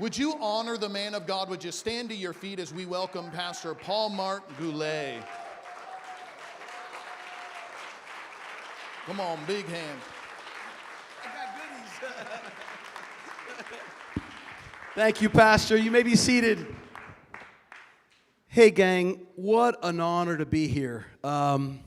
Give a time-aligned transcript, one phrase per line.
[0.00, 1.48] Would you honor the man of God?
[1.48, 5.22] Would you stand to your feet as we welcome Pastor Paul Marc Goulet?
[9.06, 10.00] Come on, big hand.
[14.96, 15.76] Thank you, Pastor.
[15.76, 16.74] You may be seated.
[18.48, 21.06] Hey, gang, what an honor to be here.
[21.22, 21.78] Um,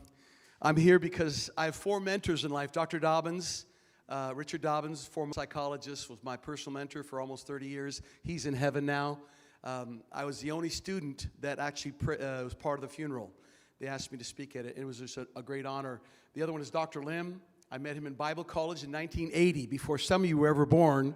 [0.61, 2.71] I'm here because I have four mentors in life.
[2.71, 2.99] Dr.
[2.99, 3.65] Dobbins,
[4.09, 8.01] uh, Richard Dobbins, former psychologist, was my personal mentor for almost 30 years.
[8.23, 9.19] He's in heaven now.
[9.63, 13.31] Um, I was the only student that actually pre- uh, was part of the funeral.
[13.79, 16.01] They asked me to speak at it, and it was just a, a great honor.
[16.35, 17.03] The other one is Dr.
[17.03, 17.41] Lim.
[17.69, 21.13] I met him in Bible college in 1980, before some of you were ever born.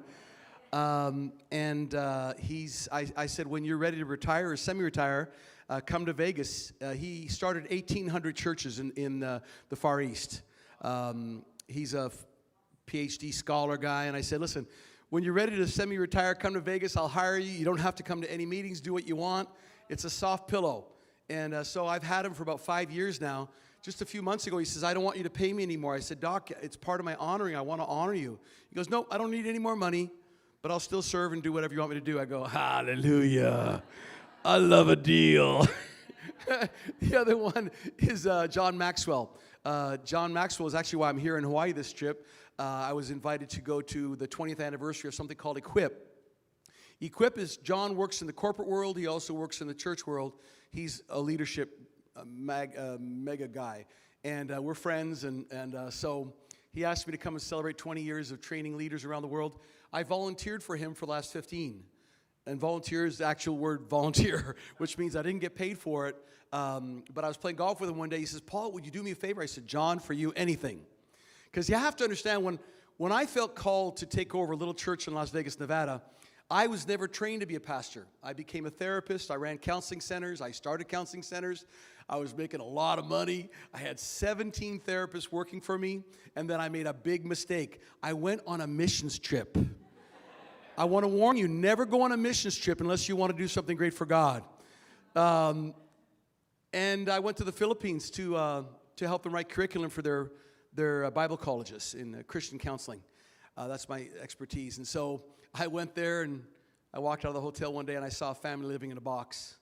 [0.73, 5.31] Um, and uh, he's, I, I, said, when you're ready to retire or semi retire,
[5.69, 6.73] uh, come to Vegas.
[6.81, 10.41] Uh, he started 1,800 churches in, in uh, the Far East.
[10.81, 12.11] Um, he's a
[12.91, 14.05] PhD scholar guy.
[14.05, 14.68] And I said, listen,
[15.09, 16.98] when you're ready to semi retire, come to Vegas.
[16.98, 17.52] I'll hire you.
[17.52, 19.50] You don't have to come to any meetings, do what you want.
[19.90, 20.86] It's a soft pillow.
[21.30, 23.50] And uh, so I've had him for about five years now.
[23.81, 25.95] Just a few months ago, he says, I don't want you to pay me anymore.
[25.95, 27.56] I said, Doc, it's part of my honoring.
[27.56, 28.38] I want to honor you.
[28.70, 30.11] He goes, No, I don't need any more money
[30.61, 32.20] but I'll still serve and do whatever you want me to do.
[32.20, 33.81] I go, Hallelujah.
[34.45, 35.67] I love a deal.
[37.02, 39.38] the other one is uh, John Maxwell.
[39.64, 42.28] Uh, John Maxwell is actually why I'm here in Hawaii this trip.
[42.62, 46.16] Uh, I was invited to go to the 20th anniversary of something called Equip.
[47.00, 50.34] Equip is John works in the corporate world, he also works in the church world.
[50.70, 51.80] He's a leadership
[52.23, 53.88] mag, mega guy.
[54.23, 56.36] And uh, we're friends, and, and uh, so
[56.72, 59.58] he asked me to come and celebrate 20 years of training leaders around the world.
[59.92, 61.84] I volunteered for him for the last 15.
[62.45, 66.16] And volunteer is the actual word volunteer, which means I didn't get paid for it.
[66.54, 68.20] Um, but I was playing golf with him one day.
[68.20, 69.42] He says, Paul, would you do me a favor?
[69.42, 70.82] I said, John, for you, anything.
[71.52, 72.59] Because you have to understand when,
[72.97, 76.02] when I felt called to take over a little church in Las Vegas, Nevada,
[76.49, 78.08] I was never trained to be a pastor.
[78.23, 79.31] I became a therapist.
[79.31, 80.41] I ran counseling centers.
[80.41, 81.66] I started counseling centers.
[82.09, 83.49] I was making a lot of money.
[83.73, 86.03] I had 17 therapists working for me.
[86.36, 87.81] And then I made a big mistake.
[88.03, 89.58] I went on a missions trip.
[90.77, 93.37] I want to warn you never go on a missions trip unless you want to
[93.37, 94.43] do something great for God.
[95.15, 95.73] Um,
[96.73, 98.64] and I went to the Philippines to, uh,
[98.95, 100.31] to help them write curriculum for their,
[100.73, 103.02] their uh, Bible colleges in uh, Christian counseling.
[103.58, 104.77] Uh, that's my expertise.
[104.77, 105.23] And so
[105.54, 106.43] I went there and
[106.93, 108.98] I walked out of the hotel one day and I saw a family living in
[108.98, 109.58] a box.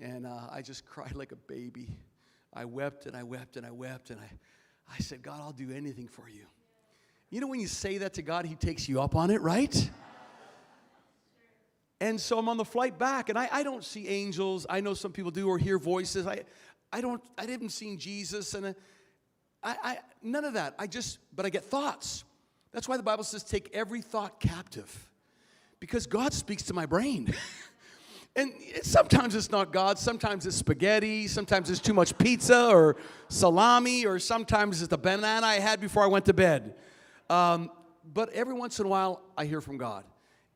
[0.00, 1.96] And uh, I just cried like a baby.
[2.52, 4.30] I wept and I wept and I wept and I,
[4.92, 6.46] I said, God, I'll do anything for you.
[7.30, 9.90] You know, when you say that to God, He takes you up on it, right?
[12.00, 14.66] And so I'm on the flight back, and I, I don't see angels.
[14.68, 16.26] I know some people do or hear voices.
[16.26, 16.42] I,
[16.92, 17.22] I don't.
[17.38, 18.72] I didn't see Jesus, and uh,
[19.64, 20.74] I, I, none of that.
[20.78, 22.24] I just, but I get thoughts.
[22.72, 25.10] That's why the Bible says, "Take every thought captive,"
[25.80, 27.32] because God speaks to my brain.
[28.36, 28.52] and
[28.82, 29.98] sometimes it's not God.
[29.98, 31.26] Sometimes it's spaghetti.
[31.26, 32.96] Sometimes it's too much pizza or
[33.28, 36.74] salami, or sometimes it's the banana I had before I went to bed.
[37.30, 37.70] Um,
[38.12, 40.04] but every once in a while, I hear from God,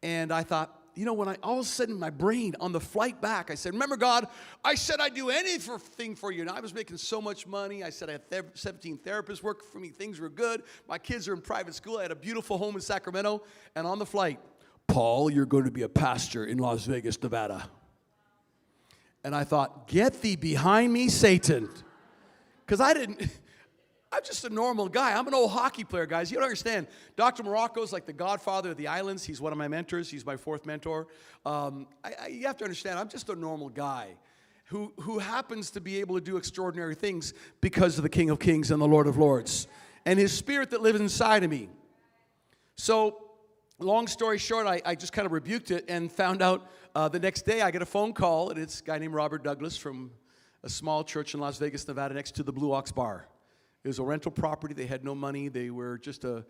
[0.02, 2.80] and I thought, you know, when I all of a sudden my brain on the
[2.80, 4.26] flight back, I said, Remember, God,
[4.64, 6.40] I said I'd do anything for you.
[6.40, 7.84] And I was making so much money.
[7.84, 9.90] I said I had 17 therapists working for me.
[9.90, 10.64] Things were good.
[10.88, 11.98] My kids are in private school.
[11.98, 13.44] I had a beautiful home in Sacramento.
[13.76, 14.40] And on the flight,
[14.88, 17.70] Paul, you're going to be a pastor in Las Vegas, Nevada.
[19.22, 21.68] And I thought, Get thee behind me, Satan.
[22.66, 23.22] Because I didn't.
[24.10, 25.12] I'm just a normal guy.
[25.18, 26.30] I'm an old hockey player, guys.
[26.30, 26.86] You don't understand.
[27.16, 27.42] Dr.
[27.42, 29.22] Morocco's like the godfather of the islands.
[29.24, 30.10] He's one of my mentors.
[30.10, 31.08] He's my fourth mentor.
[31.44, 34.16] Um, I, I, you have to understand, I'm just a normal guy
[34.66, 38.38] who, who happens to be able to do extraordinary things because of the King of
[38.38, 39.66] Kings and the Lord of Lords
[40.06, 41.68] and his spirit that lives inside of me.
[42.76, 43.18] So,
[43.78, 47.18] long story short, I, I just kind of rebuked it and found out uh, the
[47.18, 50.10] next day I get a phone call, and it's a guy named Robert Douglas from
[50.62, 53.28] a small church in Las Vegas, Nevada, next to the Blue Ox Bar.
[53.84, 54.74] It was a rental property.
[54.74, 55.48] They had no money.
[55.48, 56.44] They were just a.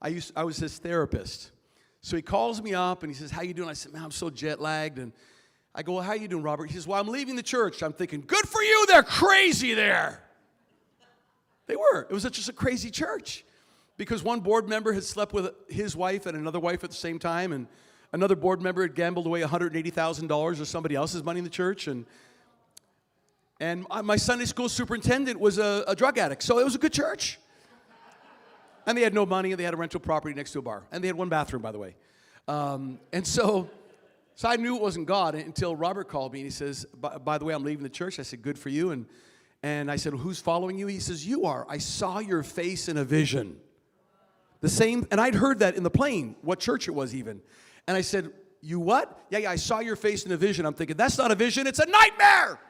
[0.00, 0.32] I used.
[0.36, 1.50] I was his therapist.
[2.00, 4.10] So he calls me up and he says, "How you doing?" I said, "Man, I'm
[4.10, 5.12] so jet lagged." And
[5.74, 7.92] I go, well, "How you doing, Robert?" He says, "Well, I'm leaving the church." I'm
[7.92, 8.86] thinking, "Good for you.
[8.86, 10.22] They're crazy there."
[11.66, 12.02] They were.
[12.02, 13.44] It was just a crazy church
[13.96, 17.18] because one board member had slept with his wife and another wife at the same
[17.18, 17.66] time, and
[18.12, 22.04] another board member had gambled away $180,000 or somebody else's money in the church, and
[23.64, 26.92] and my Sunday school superintendent was a, a drug addict, so it was a good
[26.92, 27.38] church.
[28.86, 30.82] And they had no money, and they had a rental property next to a bar.
[30.92, 31.94] And they had one bathroom, by the way.
[32.46, 33.70] Um, and so,
[34.34, 37.38] so I knew it wasn't God until Robert called me and he says, by, by,
[37.38, 38.18] the way, I'm leaving the church.
[38.18, 38.90] I said, Good for you.
[38.90, 39.06] And,
[39.62, 40.86] and I said, well, Who's following you?
[40.86, 41.64] He says, You are.
[41.66, 43.56] I saw your face in a vision.
[44.60, 47.40] The same, and I'd heard that in the plane, what church it was even.
[47.88, 49.24] And I said, You what?
[49.30, 50.66] Yeah, yeah, I saw your face in a vision.
[50.66, 52.60] I'm thinking, That's not a vision, it's a nightmare.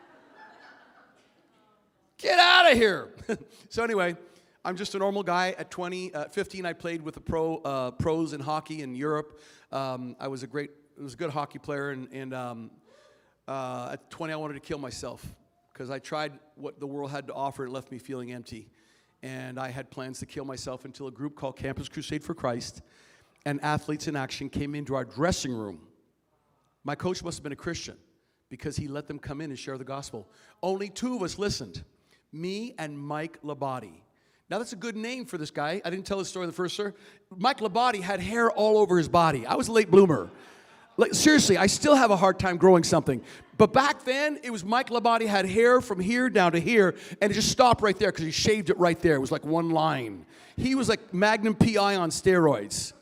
[2.74, 3.14] Of here.
[3.68, 4.16] so, anyway,
[4.64, 5.54] I'm just a normal guy.
[5.58, 9.40] At 20, uh, 15, I played with the pro, uh, pros in hockey in Europe.
[9.70, 12.70] Um, I was a great, I was a good hockey player, and, and um,
[13.46, 15.24] uh, at 20, I wanted to kill myself
[15.72, 17.64] because I tried what the world had to offer.
[17.64, 18.68] It left me feeling empty.
[19.22, 22.82] And I had plans to kill myself until a group called Campus Crusade for Christ
[23.46, 25.86] and Athletes in Action came into our dressing room.
[26.82, 27.96] My coach must have been a Christian
[28.48, 30.28] because he let them come in and share the gospel.
[30.62, 31.84] Only two of us listened
[32.34, 33.92] me and Mike Labate.
[34.50, 35.80] Now, that's a good name for this guy.
[35.84, 36.92] I didn't tell the story in the first sir.
[37.34, 39.46] Mike Labate had hair all over his body.
[39.46, 40.30] I was a late bloomer.
[40.96, 43.22] Like, seriously, I still have a hard time growing something.
[43.56, 47.32] But back then, it was Mike Labate had hair from here down to here, and
[47.32, 49.14] it just stopped right there because he shaved it right there.
[49.14, 50.26] It was like one line.
[50.56, 52.92] He was like Magnum PI on steroids.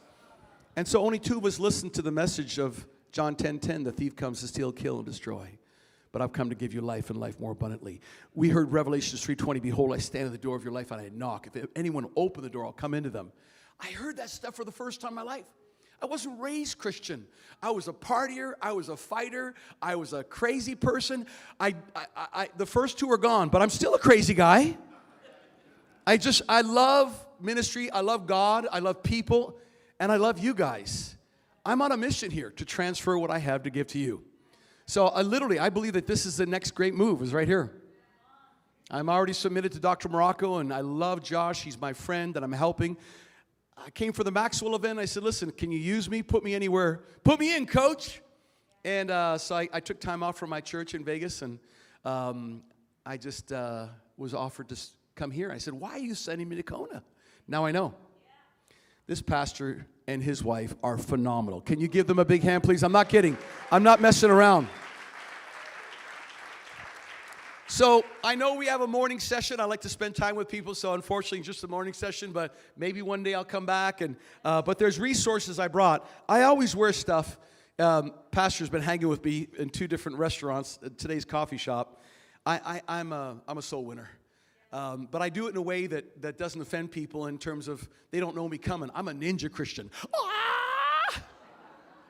[0.77, 3.83] And so only two of us listened to the message of John 10:10, 10, 10,
[3.85, 5.59] the thief comes to steal, kill, and destroy.
[6.13, 8.01] But I've come to give you life and life more abundantly.
[8.35, 11.11] We heard Revelations 3:20, behold, I stand at the door of your life and I
[11.13, 11.49] knock.
[11.53, 13.33] If anyone open the door, I'll come into them.
[13.81, 15.47] I heard that stuff for the first time in my life.
[16.03, 17.27] I wasn't raised Christian.
[17.63, 18.55] I was a partier.
[18.61, 19.55] I was a fighter.
[19.81, 21.27] I was a crazy person.
[21.61, 24.77] I, I, I, the first two are gone, but I'm still a crazy guy.
[26.05, 27.89] I just, I love ministry.
[27.91, 28.67] I love God.
[28.73, 29.57] I love people.
[30.01, 31.17] And I love you guys.
[31.65, 34.25] I'm on a mission here to transfer what I have to give to you.
[34.87, 37.73] So I literally, I believe that this is the next great move, is right here.
[38.91, 40.09] I'm already submitted to Dr.
[40.09, 41.63] Morocco, and I love Josh.
[41.63, 42.97] He's my friend that I'm helping.
[43.77, 44.99] I came for the Maxwell event.
[44.99, 46.23] I said, listen, can you use me?
[46.23, 47.05] Put me anywhere.
[47.25, 48.21] Put me in, coach.
[48.85, 51.59] And uh, so I, I, took time off from my church in Vegas, and
[52.05, 52.63] um,
[53.07, 53.87] I just uh,
[54.17, 54.81] was offered to
[55.15, 55.51] come here.
[55.53, 57.03] I said, why are you sending me to Kona?
[57.47, 57.95] Now I know.
[59.07, 61.61] This pastor and his wife are phenomenal.
[61.61, 62.83] Can you give them a big hand, please?
[62.83, 63.37] I'm not kidding.
[63.71, 64.69] I'm not messing around.
[67.73, 69.59] So I know we have a morning session.
[69.59, 70.75] I like to spend time with people.
[70.75, 72.31] So unfortunately, just a morning session.
[72.31, 74.03] But maybe one day I'll come back.
[74.03, 76.07] And uh, but there's resources I brought.
[76.29, 77.39] I always wear stuff.
[77.79, 80.79] Um, pastor's been hanging with me in two different restaurants.
[80.85, 82.03] Uh, today's coffee shop.
[82.45, 84.11] I, I, I, am a I'm a soul winner.
[84.73, 87.69] Um, but I do it in a way that, that doesn't offend people in terms
[87.69, 88.91] of they don't know me coming.
[88.95, 89.91] I'm a ninja Christian.
[90.15, 91.23] Ah!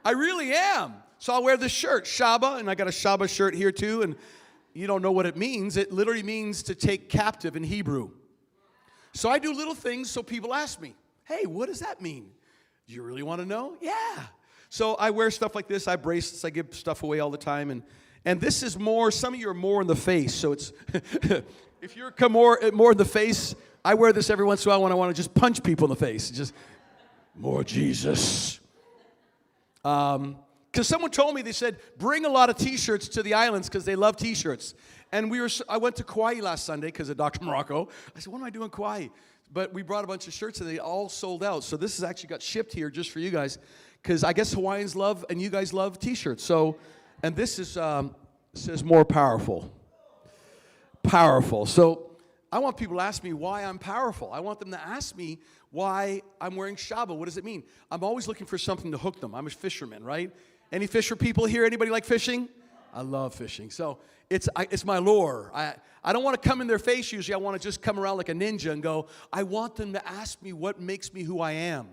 [0.05, 0.95] I really am.
[1.19, 4.03] So I'll wear this shirt, Shaba, and I got a Shaba shirt here too.
[4.03, 4.17] And
[4.75, 5.77] you don't know what it means.
[5.77, 8.11] It literally means to take captive in Hebrew.
[9.13, 10.95] So I do little things so people ask me,
[11.25, 12.31] hey, what does that mean?
[12.87, 13.77] Do you really want to know?
[13.81, 14.27] Yeah.
[14.71, 15.87] So I wear stuff like this.
[15.87, 16.45] I bracelets.
[16.45, 17.71] I give stuff away all the time.
[17.71, 17.83] And,
[18.25, 20.35] and this is more, some of you are more in the face.
[20.35, 20.73] So it's,
[21.83, 24.85] if you're more, more in the face, I wear this every once in a while
[24.85, 26.31] when I want to just punch people in the face.
[26.31, 26.55] Just,
[27.35, 28.61] more Jesus.
[29.85, 30.37] Um,
[30.71, 33.69] because someone told me, they said, bring a lot of t shirts to the islands
[33.69, 34.75] because they love t shirts.
[35.11, 37.45] And we were, I went to Kauai last Sunday because of Dr.
[37.45, 37.89] Morocco.
[38.17, 39.09] I said, what am I doing Kauai?
[39.53, 41.65] But we brought a bunch of shirts and they all sold out.
[41.65, 43.59] So this has actually got shipped here just for you guys
[44.03, 46.45] because I guess Hawaiians love and you guys love t shirts.
[46.45, 46.79] So,
[47.25, 48.15] and this is, um,
[48.55, 49.71] says more powerful.
[51.03, 51.67] Powerful.
[51.67, 52.11] So
[52.51, 54.31] I want people to ask me why I'm powerful.
[54.33, 55.39] I want them to ask me
[55.71, 57.17] why I'm wearing shaba.
[57.17, 57.63] What does it mean?
[57.91, 59.35] I'm always looking for something to hook them.
[59.35, 60.31] I'm a fisherman, right?
[60.71, 61.65] Any fisher people here?
[61.65, 62.49] Anybody like fishing?
[62.95, 63.71] I love fishing.
[63.71, 65.51] So it's, I, it's my lure.
[65.55, 67.35] I, I don't want to come in their face usually.
[67.35, 70.09] I want to just come around like a ninja and go, I want them to
[70.09, 71.89] ask me what makes me who I am.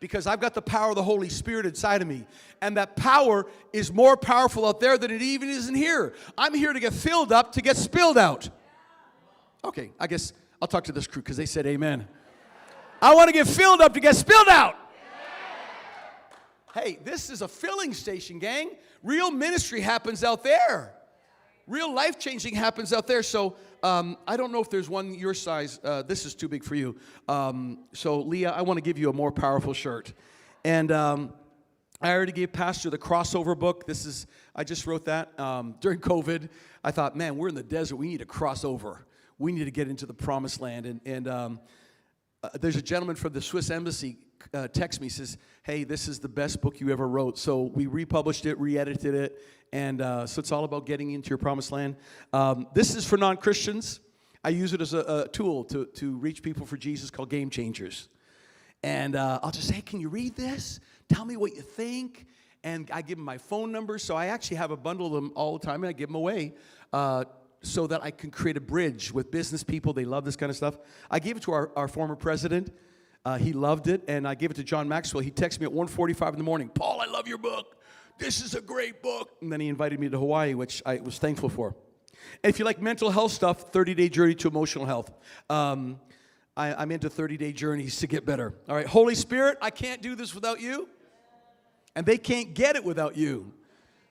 [0.00, 2.26] Because I've got the power of the Holy Spirit inside of me.
[2.60, 6.14] And that power is more powerful out there than it even is in here.
[6.36, 8.48] I'm here to get filled up, to get spilled out.
[9.64, 12.06] Okay, I guess I'll talk to this crew because they said amen.
[13.00, 14.76] I want to get filled up to get spilled out.
[16.74, 18.72] Hey, this is a filling station, gang.
[19.02, 20.93] Real ministry happens out there.
[21.66, 23.22] Real life changing happens out there.
[23.22, 25.80] So um, I don't know if there's one your size.
[25.82, 26.96] Uh, this is too big for you.
[27.28, 30.12] Um, so, Leah, I want to give you a more powerful shirt.
[30.64, 31.32] And um,
[32.02, 33.86] I already gave Pastor the crossover book.
[33.86, 36.50] This is, I just wrote that um, during COVID.
[36.82, 37.96] I thought, man, we're in the desert.
[37.96, 39.06] We need to cross over.
[39.38, 40.84] We need to get into the promised land.
[40.84, 41.60] And, and um,
[42.44, 44.18] uh, there's a gentleman from the Swiss embassy
[44.52, 47.86] uh, text me says, "Hey, this is the best book you ever wrote." So we
[47.86, 51.96] republished it, re-edited it, and uh, so it's all about getting into your promised land.
[52.34, 54.00] Um, this is for non-Christians.
[54.44, 57.48] I use it as a, a, tool to to reach people for Jesus, called Game
[57.48, 58.08] Changers.
[58.82, 60.80] And uh, I'll just say, "Hey, can you read this?
[61.08, 62.26] Tell me what you think."
[62.62, 65.32] And I give them my phone number, so I actually have a bundle of them
[65.34, 66.54] all the time, and I give them away
[66.92, 67.24] uh,
[67.66, 69.92] so that I can create a bridge with business people.
[69.92, 70.76] They love this kind of stuff.
[71.10, 72.74] I gave it to our, our former president.
[73.24, 75.22] Uh, he loved it, and I gave it to John Maxwell.
[75.22, 77.76] He texted me at 1.45 in the morning, Paul, I love your book.
[78.18, 79.30] This is a great book.
[79.40, 81.74] And then he invited me to Hawaii, which I was thankful for.
[82.42, 85.10] And if you like mental health stuff, 30 Day Journey to Emotional Health.
[85.50, 85.98] Um,
[86.56, 88.54] I, I'm into 30 day journeys to get better.
[88.68, 90.88] All right, Holy Spirit, I can't do this without you,
[91.96, 93.52] and they can't get it without you.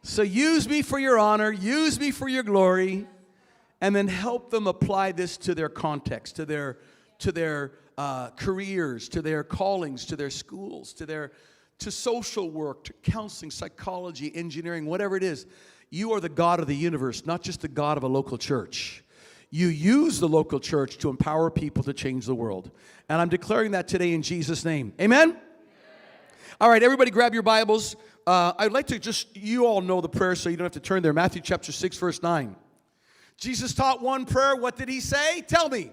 [0.02, 3.08] So use me for your honor, use me for your glory,
[3.84, 6.78] and then help them apply this to their context, to their,
[7.20, 11.34] to their uh, careers, to their callings, to their schools, to their
[11.80, 15.46] to social work, to counseling, psychology, engineering, whatever it is.
[15.90, 19.04] You are the God of the universe, not just the God of a local church.
[19.50, 22.72] You use the local church to empower people to change the world.
[23.10, 24.94] And I'm declaring that today in Jesus' name.
[25.02, 25.36] Amen?
[26.62, 27.98] All right, everybody grab your Bibles.
[28.26, 30.80] Uh, I'd like to just, you all know the prayer, so you don't have to
[30.80, 31.12] turn there.
[31.12, 32.56] Matthew chapter 6, verse 9.
[33.38, 34.56] Jesus taught one prayer.
[34.56, 35.42] What did he say?
[35.42, 35.92] Tell me.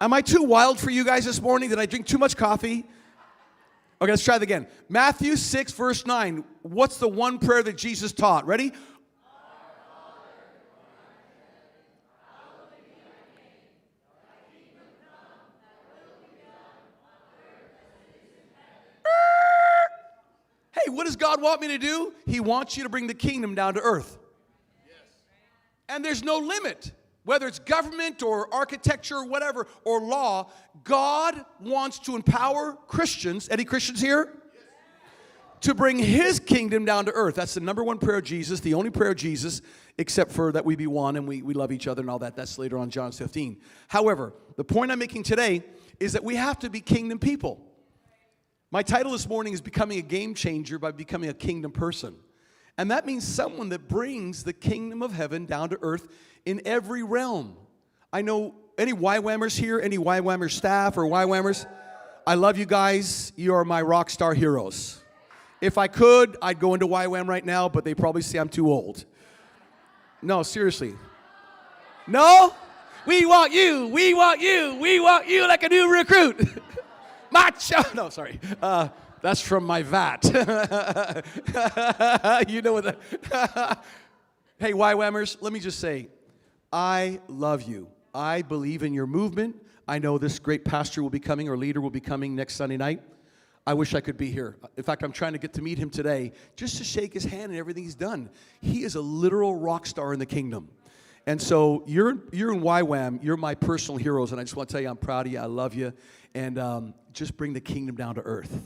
[0.00, 1.68] Am I too wild for you guys this morning?
[1.68, 2.86] Did I drink too much coffee?
[4.02, 4.66] Okay, let's try that again.
[4.88, 6.42] Matthew 6, verse 9.
[6.62, 8.46] What's the one prayer that Jesus taught?
[8.46, 8.72] Ready?
[20.72, 22.14] Hey, what does God want me to do?
[22.24, 24.19] He wants you to bring the kingdom down to earth.
[25.90, 26.92] And there's no limit.
[27.24, 30.50] Whether it's government or architecture or whatever, or law,
[30.84, 33.48] God wants to empower Christians.
[33.50, 34.32] Any Christians here?
[35.62, 37.34] To bring his kingdom down to earth.
[37.34, 39.60] That's the number one prayer of Jesus, the only prayer of Jesus,
[39.98, 42.34] except for that we be one and we, we love each other and all that.
[42.34, 43.60] That's later on John 15.
[43.88, 45.62] However, the point I'm making today
[45.98, 47.60] is that we have to be kingdom people.
[48.70, 52.16] My title this morning is Becoming a Game Changer by Becoming a Kingdom Person.
[52.78, 56.08] And that means someone that brings the kingdom of heaven down to earth
[56.44, 57.56] in every realm.
[58.12, 61.66] I know any YWAMers here, any YWAMer staff or YWAMers.
[62.26, 63.32] I love you guys.
[63.36, 65.02] You are my rock star heroes.
[65.60, 68.70] If I could, I'd go into YWAM right now, but they probably say I'm too
[68.70, 69.04] old.
[70.22, 70.94] No, seriously.
[72.06, 72.54] No?
[73.06, 73.88] We want you.
[73.88, 74.76] We want you.
[74.80, 76.62] We want you like a new recruit.
[77.30, 77.82] Macho.
[77.94, 78.40] No, sorry.
[78.60, 78.88] Uh,
[79.22, 80.24] that's from my vat.
[82.48, 82.98] you know what that.
[84.58, 86.08] hey, YWAMers, let me just say,
[86.72, 87.88] I love you.
[88.14, 89.56] I believe in your movement.
[89.86, 92.76] I know this great pastor will be coming or leader will be coming next Sunday
[92.76, 93.02] night.
[93.66, 94.56] I wish I could be here.
[94.76, 97.50] In fact, I'm trying to get to meet him today just to shake his hand
[97.50, 98.30] and everything he's done.
[98.60, 100.68] He is a literal rock star in the kingdom.
[101.26, 104.72] And so you're, you're in YWAM, you're my personal heroes, and I just want to
[104.72, 105.92] tell you I'm proud of you, I love you,
[106.34, 108.58] and um, just bring the kingdom down to earth.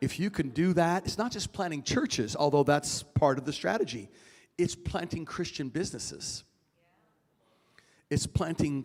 [0.00, 3.52] If you can do that, it's not just planting churches, although that's part of the
[3.52, 4.08] strategy,
[4.56, 6.44] it's planting Christian businesses.
[8.10, 8.84] It's planting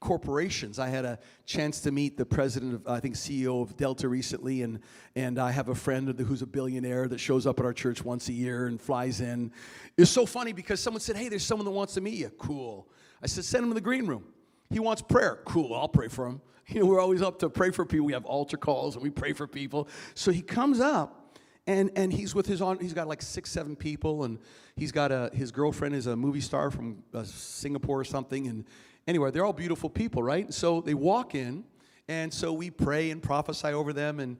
[0.00, 0.78] corporations.
[0.78, 4.62] I had a chance to meet the president of, I think, CEO of Delta recently,
[4.62, 4.80] and,
[5.14, 8.28] and I have a friend who's a billionaire that shows up at our church once
[8.28, 9.52] a year and flies in.
[9.96, 12.30] It's so funny because someone said, Hey, there's someone that wants to meet you.
[12.38, 12.88] Cool.
[13.22, 14.24] I said, Send him to the green room.
[14.70, 15.40] He wants prayer.
[15.44, 16.40] Cool, I'll pray for him.
[16.74, 18.06] You know, we're always up to pray for people.
[18.06, 19.88] We have altar calls and we pray for people.
[20.14, 23.76] So he comes up and, and he's with his on he's got like six seven
[23.76, 24.38] people and
[24.76, 28.48] he's got a his girlfriend is a movie star from uh, singapore or something.
[28.48, 28.64] And
[29.06, 30.52] anyway they're all beautiful people right?
[30.52, 31.64] So they walk in
[32.08, 34.36] and so we pray and prophesy over them and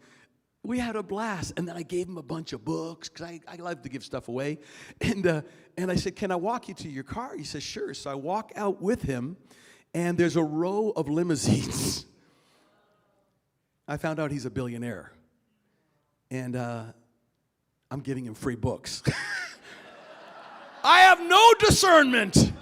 [0.65, 1.53] we had a blast.
[1.57, 4.05] And then i gave him a bunch of books because I, I love to give
[4.05, 4.59] stuff away.
[5.01, 5.43] And, uh,
[5.77, 7.37] and i said can i walk you to your car?
[7.37, 7.95] He says sure.
[7.95, 9.37] So i walk out with him
[9.95, 12.05] and there's a row of limousines
[13.89, 15.13] i found out he's a billionaire
[16.31, 16.85] and uh,
[17.91, 19.03] I'm giving him free books.
[20.85, 22.53] I have no discernment.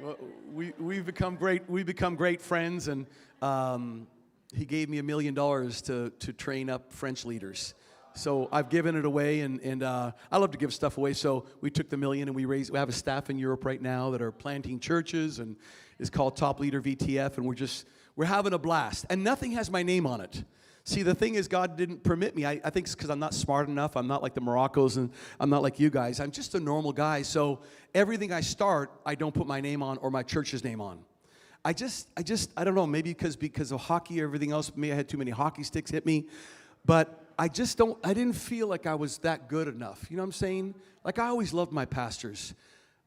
[0.00, 0.16] well,
[0.52, 3.06] we, we've become great, we become great friends, and
[3.42, 4.06] um,
[4.54, 7.74] he gave me a million dollars to, to train up French leaders.
[8.16, 11.14] So I've given it away, and, and uh, I love to give stuff away.
[11.14, 12.70] So we took the million, and we raised.
[12.70, 15.56] We have a staff in Europe right now that are planting churches, and
[15.98, 17.86] it's called Top Leader VTF, and we're just
[18.16, 19.06] we're having a blast.
[19.10, 20.44] And nothing has my name on it.
[20.86, 22.44] See, the thing is, God didn't permit me.
[22.44, 23.96] I, I think it's because I'm not smart enough.
[23.96, 25.10] I'm not like the Moroccos, and
[25.40, 26.20] I'm not like you guys.
[26.20, 27.22] I'm just a normal guy.
[27.22, 27.60] So
[27.94, 30.98] everything I start, I don't put my name on or my church's name on.
[31.64, 32.86] I just, I just, I don't know.
[32.86, 34.70] Maybe because because of hockey, or everything else.
[34.76, 36.26] Maybe I had too many hockey sticks hit me,
[36.84, 37.98] but I just don't.
[38.04, 40.06] I didn't feel like I was that good enough.
[40.10, 40.74] You know what I'm saying?
[41.02, 42.52] Like I always loved my pastors,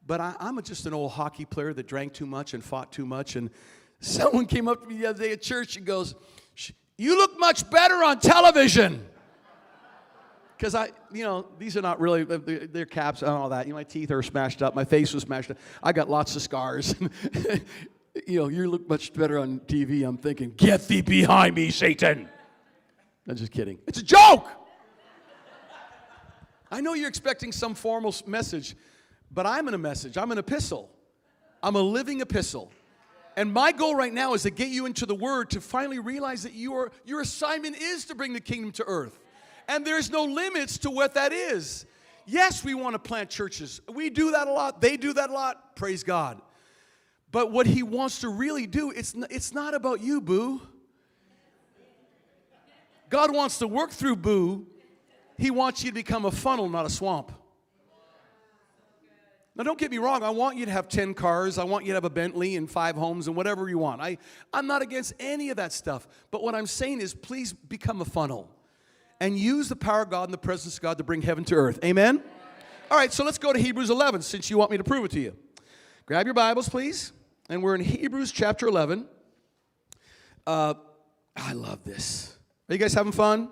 [0.08, 3.06] but I, I'm just an old hockey player that drank too much and fought too
[3.06, 3.36] much.
[3.36, 3.50] And
[4.00, 6.16] someone came up to me the other day at church and goes.
[6.98, 9.06] You look much better on television.
[10.58, 13.68] Because I, you know, these are not really, uh, they're caps and all that.
[13.68, 15.58] You know, my teeth are smashed up, my face was smashed up.
[15.84, 16.96] I got lots of scars.
[18.28, 20.08] you know, you look much better on TV.
[20.08, 22.28] I'm thinking, get thee behind me, Satan.
[23.28, 23.78] I'm just kidding.
[23.86, 24.48] It's a joke.
[26.72, 28.76] I know you're expecting some formal message,
[29.32, 30.18] but I'm in a message.
[30.18, 30.90] I'm an epistle.
[31.62, 32.72] I'm a living epistle.
[33.36, 36.44] And my goal right now is to get you into the Word to finally realize
[36.44, 39.20] that your, your assignment is to bring the kingdom to earth.
[39.68, 41.86] And there's no limits to what that is.
[42.26, 43.80] Yes, we want to plant churches.
[43.88, 44.82] We do that a lot.
[44.82, 45.76] They do that a lot.
[45.76, 46.42] Praise God.
[47.32, 50.62] But what He wants to really do, it's, n- it's not about you, boo.
[53.10, 54.66] God wants to work through boo.
[55.38, 57.32] He wants you to become a funnel, not a swamp.
[59.58, 60.22] Now, don't get me wrong.
[60.22, 61.58] I want you to have 10 cars.
[61.58, 64.02] I want you to have a Bentley and five homes and whatever you want.
[64.02, 64.20] I,
[64.54, 66.08] I'm not against any of that stuff.
[66.30, 68.52] But what I'm saying is, please become a funnel
[69.20, 71.56] and use the power of God and the presence of God to bring heaven to
[71.56, 71.80] earth.
[71.84, 72.22] Amen?
[72.92, 75.12] All right, so let's go to Hebrews 11 since you want me to prove it
[75.12, 75.36] to you.
[76.06, 77.12] Grab your Bibles, please.
[77.50, 79.08] And we're in Hebrews chapter 11.
[80.46, 80.76] Uh,
[81.36, 82.38] I love this.
[82.70, 83.50] Are you guys having fun?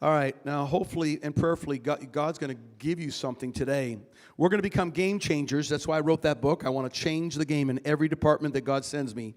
[0.00, 3.98] All right, now hopefully and prayerfully, God's going to give you something today.
[4.36, 5.68] We're going to become game changers.
[5.68, 6.64] That's why I wrote that book.
[6.64, 9.34] I want to change the game in every department that God sends me.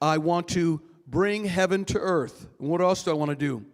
[0.00, 2.46] I want to bring heaven to earth.
[2.60, 3.64] And what else do I want to do?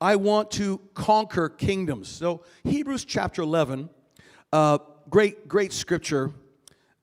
[0.00, 2.08] I want to conquer kingdoms.
[2.08, 3.90] So, Hebrews chapter 11,
[4.52, 4.78] uh,
[5.08, 6.30] great, great scripture.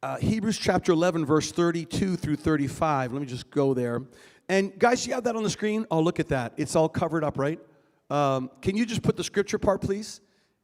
[0.02, 3.12] Uh, Hebrews chapter 11, verse 32 through 35.
[3.12, 4.04] Let me just go there.
[4.48, 5.86] And guys, you have that on the screen?
[5.92, 6.54] Oh, look at that.
[6.56, 7.60] It's all covered up, right?
[8.10, 10.22] Um, can you just put the scripture part, please?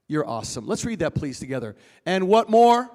[0.07, 0.67] You're awesome.
[0.67, 1.75] Let's read that, please, together.
[2.05, 2.89] And what more?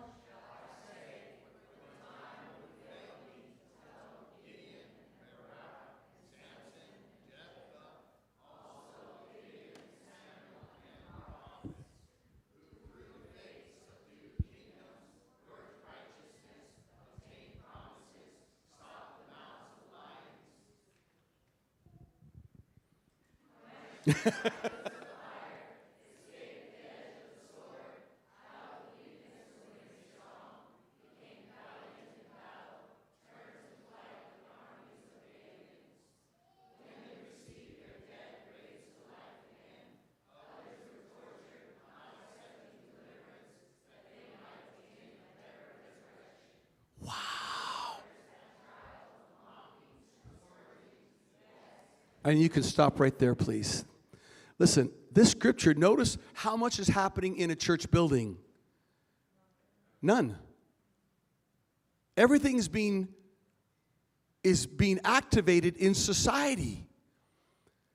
[52.28, 53.86] And you can stop right there, please.
[54.58, 58.36] Listen, this scripture, notice how much is happening in a church building.
[60.02, 60.36] None.
[62.16, 63.08] Everything is being,
[64.42, 66.86] is being activated in society.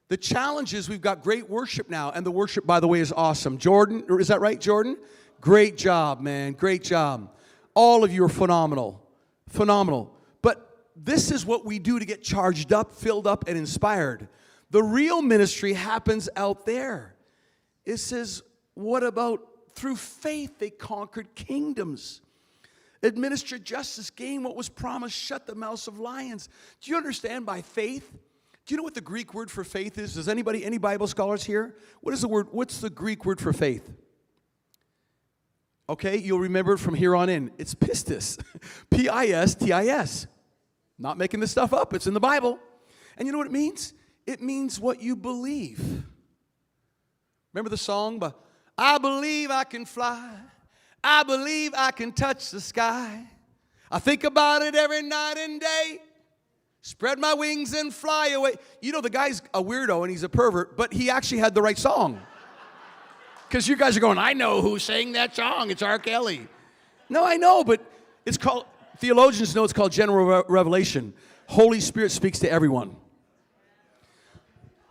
[0.07, 3.11] The challenge is we've got great worship now, and the worship, by the way, is
[3.11, 3.57] awesome.
[3.57, 4.97] Jordan, is that right, Jordan?
[5.41, 6.53] Great job, man.
[6.53, 7.35] Great job.
[7.73, 9.05] All of you are phenomenal.
[9.49, 10.15] Phenomenal.
[10.41, 14.29] But this is what we do to get charged up, filled up, and inspired.
[14.73, 17.13] The real ministry happens out there.
[17.85, 18.41] It says,
[18.73, 22.21] what about through faith they conquered kingdoms?
[23.03, 26.49] Administered justice, gained what was promised, shut the mouths of lions.
[26.81, 28.17] Do you understand by faith?
[28.65, 30.15] Do you know what the Greek word for faith is?
[30.15, 31.75] Does anybody, any Bible scholars here?
[32.01, 33.93] What is the word, what's the Greek word for faith?
[35.87, 37.51] Okay, you'll remember it from here on in.
[37.59, 38.43] It's pistis.
[38.89, 40.25] P I S T I S.
[40.97, 42.57] Not making this stuff up, it's in the Bible.
[43.17, 43.93] And you know what it means?
[44.25, 46.03] It means what you believe.
[47.53, 48.19] Remember the song?
[48.19, 48.39] But
[48.77, 50.35] I believe I can fly.
[51.03, 53.25] I believe I can touch the sky.
[53.91, 55.99] I think about it every night and day.
[56.81, 58.55] Spread my wings and fly away.
[58.81, 61.61] You know, the guy's a weirdo and he's a pervert, but he actually had the
[61.61, 62.19] right song.
[63.47, 65.69] Because you guys are going, I know who sang that song.
[65.69, 65.99] It's R.
[65.99, 66.47] Kelly.
[67.09, 67.81] No, I know, but
[68.25, 68.65] it's called,
[68.97, 71.13] theologians know it's called general re- revelation.
[71.47, 72.95] Holy Spirit speaks to everyone.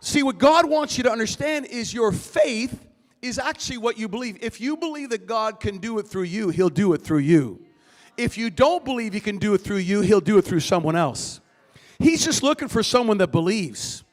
[0.03, 2.85] See, what God wants you to understand is your faith
[3.21, 4.37] is actually what you believe.
[4.41, 7.65] If you believe that God can do it through you, He'll do it through you.
[8.17, 10.97] If you don't believe He can do it through you, He'll do it through someone
[10.97, 11.39] else.
[11.99, 14.03] He's just looking for someone that believes.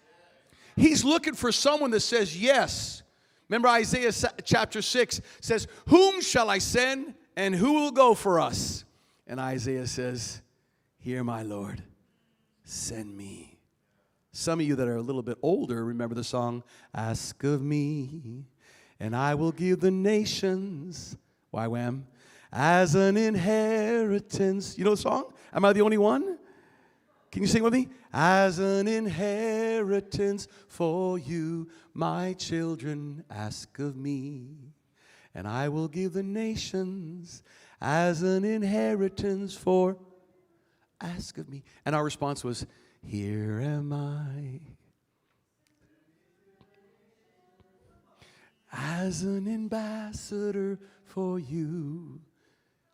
[0.77, 3.03] He's looking for someone that says yes.
[3.49, 4.13] Remember Isaiah
[4.45, 8.85] chapter 6 says, Whom shall I send and who will go for us?
[9.27, 10.41] And Isaiah says,
[10.99, 11.83] Here, my Lord,
[12.63, 13.50] send me.
[14.41, 16.63] Some of you that are a little bit older remember the song,
[16.95, 18.47] Ask of me,
[18.99, 21.19] and I will give the nations,
[21.53, 22.05] YWAM,
[22.51, 24.79] as an inheritance.
[24.79, 25.35] You know the song?
[25.53, 26.39] Am I the only one?
[27.31, 27.91] Can you sing with me?
[28.15, 34.73] As an inheritance for you, my children, ask of me,
[35.35, 37.43] and I will give the nations
[37.79, 39.99] as an inheritance for
[40.99, 41.63] ask of me.
[41.85, 42.67] And our response was,
[43.03, 44.61] Here am I.
[48.73, 52.21] as an ambassador for you.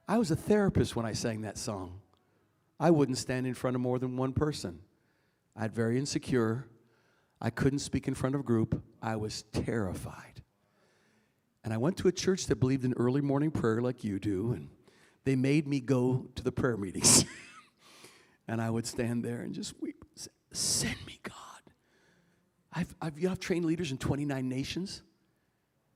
[0.08, 2.00] I was a therapist when I sang that song.
[2.78, 4.80] I wouldn't stand in front of more than one person.
[5.56, 6.66] I'd very insecure.
[7.40, 8.82] I couldn't speak in front of a group.
[9.02, 10.42] I was terrified.
[11.64, 14.52] And I went to a church that believed in early morning prayer like you do,
[14.52, 14.68] and
[15.24, 17.24] they made me go to the prayer meetings.
[18.48, 19.95] and I would stand there and just weep.
[20.56, 21.34] Send me, God.
[22.72, 25.02] I've, I've, you know, I've trained leaders in 29 nations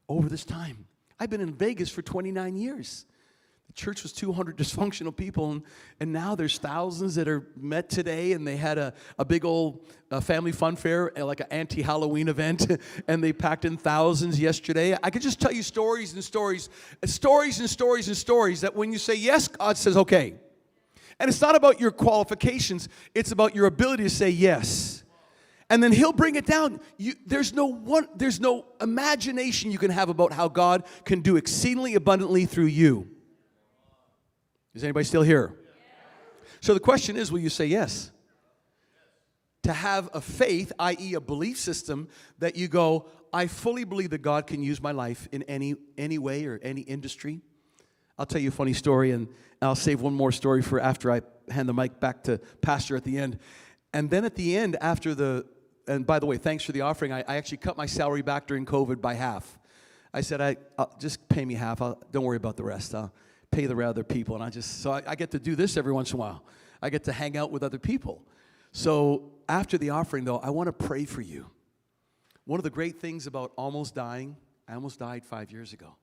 [0.06, 0.84] over this time.
[1.18, 3.06] I've been in Vegas for 29 years.
[3.68, 5.62] The church was 200 dysfunctional people, and,
[5.98, 9.86] and now there's thousands that are met today, and they had a, a big old
[10.10, 12.70] uh, family fun fair, uh, like an anti Halloween event,
[13.08, 14.94] and they packed in thousands yesterday.
[15.02, 16.68] I could just tell you stories and stories,
[17.06, 20.34] stories and stories and stories that when you say yes, God says okay.
[21.20, 25.04] And it's not about your qualifications, it's about your ability to say yes.
[25.68, 26.80] And then he'll bring it down.
[26.96, 31.36] You, there's no one, there's no imagination you can have about how God can do
[31.36, 33.08] exceedingly abundantly through you.
[34.74, 35.54] Is anybody still here?
[36.60, 38.10] So the question is, will you say yes?
[39.64, 44.22] To have a faith, i.e., a belief system that you go, I fully believe that
[44.22, 47.42] God can use my life in any any way or any industry.
[48.20, 49.28] I'll tell you a funny story, and
[49.62, 53.02] I'll save one more story for after I hand the mic back to Pastor at
[53.02, 53.38] the end.
[53.94, 55.46] And then at the end, after the,
[55.88, 57.14] and by the way, thanks for the offering.
[57.14, 59.58] I, I actually cut my salary back during COVID by half.
[60.12, 61.80] I said, I I'll just pay me half.
[61.80, 62.94] I'll, don't worry about the rest.
[62.94, 63.10] I'll
[63.50, 64.34] pay the other people.
[64.34, 66.44] And I just, so I, I get to do this every once in a while.
[66.82, 68.22] I get to hang out with other people.
[68.72, 71.46] So after the offering, though, I want to pray for you.
[72.44, 74.36] One of the great things about almost dying,
[74.68, 75.96] I almost died five years ago.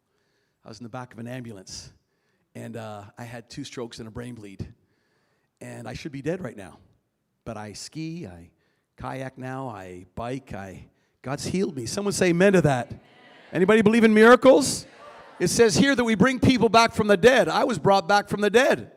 [0.66, 1.94] I was in the back of an ambulance
[2.58, 4.68] and uh, I had two strokes and a brain bleed.
[5.62, 6.80] And I should be dead right now.
[7.46, 8.50] But I ski, I
[8.98, 10.88] kayak now, I bike, I
[11.22, 11.86] God's healed me.
[11.86, 12.92] Someone say amen to that.
[13.54, 14.88] Anybody believe in miracles?
[15.40, 17.48] It says here that we bring people back from the dead.
[17.48, 18.92] I was brought back from the dead.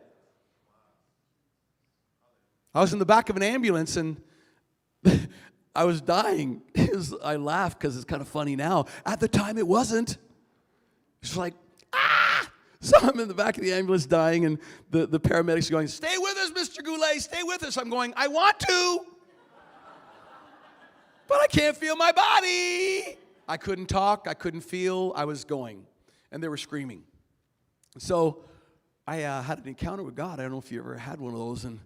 [2.74, 4.22] I was in the back of an ambulance and
[5.74, 6.62] I was dying.
[7.24, 8.86] I laugh because it's kind of funny now.
[9.04, 10.16] At the time, it wasn't.
[11.22, 11.54] It's like,
[11.92, 12.19] ah!
[12.82, 14.58] So I'm in the back of the ambulance dying, and
[14.90, 16.82] the, the paramedics are going, Stay with us, Mr.
[16.82, 17.76] Goulet, stay with us.
[17.76, 19.00] I'm going, I want to,
[21.28, 23.18] but I can't feel my body.
[23.46, 25.84] I couldn't talk, I couldn't feel, I was going,
[26.32, 27.02] and they were screaming.
[27.98, 28.44] So
[29.06, 30.38] I uh, had an encounter with God.
[30.40, 31.80] I don't know if you ever had one of those, and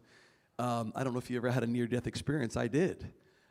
[0.61, 2.57] um, I don't know if you ever had a near death experience.
[2.57, 3.05] I did.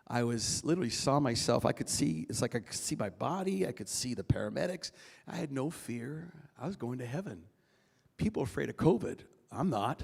[0.08, 1.66] I was literally saw myself.
[1.66, 4.92] I could see, it's like I could see my body, I could see the paramedics.
[5.28, 6.34] I had no fear.
[6.60, 7.44] I was going to heaven.
[8.18, 9.20] People are afraid of COVID.
[9.52, 10.04] I'm not.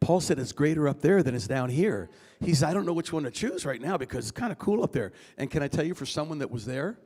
[0.00, 2.10] Paul said it's greater up there than it's down here.
[2.40, 4.58] He said, I don't know which one to choose right now because it's kind of
[4.58, 5.12] cool up there.
[5.38, 6.98] And can I tell you, for someone that was there,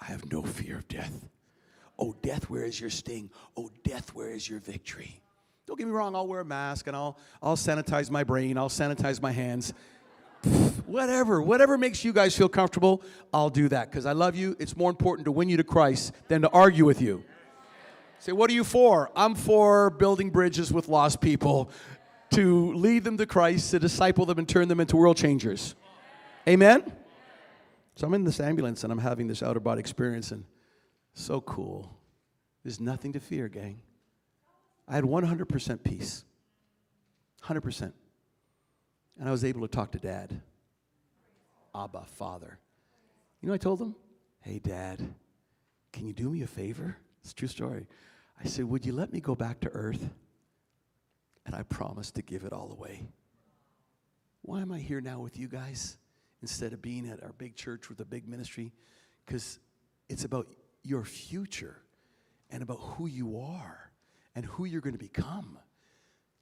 [0.00, 1.28] I have no fear of death.
[1.98, 3.30] Oh, death, where is your sting?
[3.56, 5.20] Oh, death, where is your victory?
[5.66, 8.68] Don't get me wrong, I'll wear a mask and I'll, I'll sanitize my brain, I'll
[8.68, 9.74] sanitize my hands.
[10.86, 13.02] Whatever, whatever makes you guys feel comfortable,
[13.32, 14.56] I'll do that because I love you.
[14.58, 17.24] It's more important to win you to Christ than to argue with you.
[18.18, 19.10] Say, what are you for?
[19.16, 21.70] I'm for building bridges with lost people
[22.30, 25.74] to lead them to Christ, to disciple them, and turn them into world changers.
[26.48, 26.90] Amen?
[27.96, 30.44] So I'm in this ambulance and I'm having this outer body experience, and
[31.14, 31.94] so cool.
[32.64, 33.80] There's nothing to fear, gang.
[34.88, 36.24] I had 100% peace.
[37.44, 37.92] 100%.
[39.18, 40.40] And I was able to talk to dad.
[41.74, 42.58] Abba, father.
[43.40, 43.94] You know, I told him,
[44.40, 45.00] hey, dad,
[45.92, 46.96] can you do me a favor?
[47.22, 47.86] It's a true story.
[48.42, 50.10] I said, would you let me go back to earth?
[51.46, 53.08] And I promised to give it all away.
[54.42, 55.96] Why am I here now with you guys
[56.40, 58.72] instead of being at our big church with a big ministry?
[59.24, 59.58] Because
[60.08, 60.48] it's about
[60.82, 61.76] your future
[62.50, 63.90] and about who you are
[64.34, 65.58] and who you're going to become.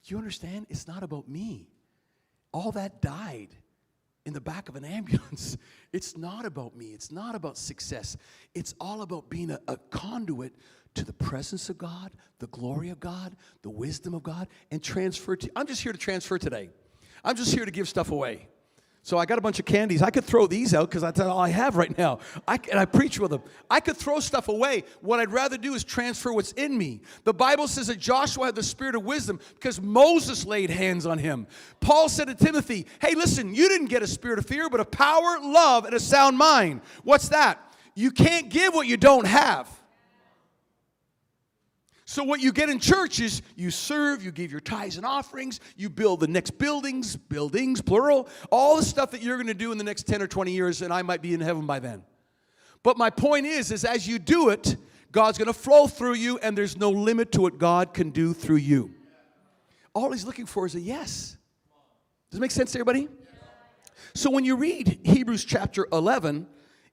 [0.03, 0.67] Do you understand?
[0.69, 1.69] It's not about me.
[2.53, 3.55] All that died
[4.25, 5.57] in the back of an ambulance.
[5.93, 6.87] It's not about me.
[6.87, 8.17] It's not about success.
[8.53, 10.53] It's all about being a, a, conduit
[10.93, 15.35] to the presence of God, the glory of God, the wisdom of God, and transfer
[15.35, 15.49] to.
[15.55, 16.69] I'm just here to transfer today.
[17.23, 18.47] I'm just here to give stuff away.
[19.03, 20.03] So I got a bunch of candies.
[20.03, 22.19] I could throw these out because that's all I have right now.
[22.47, 23.41] I, and I preach with them.
[23.67, 24.83] I could throw stuff away.
[25.01, 27.01] What I'd rather do is transfer what's in me.
[27.23, 31.17] The Bible says that Joshua had the spirit of wisdom because Moses laid hands on
[31.17, 31.47] him.
[31.79, 34.85] Paul said to Timothy, Hey, listen, you didn't get a spirit of fear, but a
[34.85, 36.81] power, love, and a sound mind.
[37.03, 37.59] What's that?
[37.95, 39.67] You can't give what you don't have.
[42.11, 45.61] So, what you get in church is you serve, you give your tithes and offerings,
[45.77, 49.71] you build the next buildings, buildings, plural, all the stuff that you're going to do
[49.71, 52.03] in the next 10 or 20 years, and I might be in heaven by then.
[52.83, 54.75] But my point is, is as you do it,
[55.13, 58.33] God's going to flow through you, and there's no limit to what God can do
[58.33, 58.91] through you.
[59.95, 61.37] All He's looking for is a yes.
[62.29, 63.07] Does it make sense to everybody?
[64.15, 66.45] So when you read Hebrews chapter 11,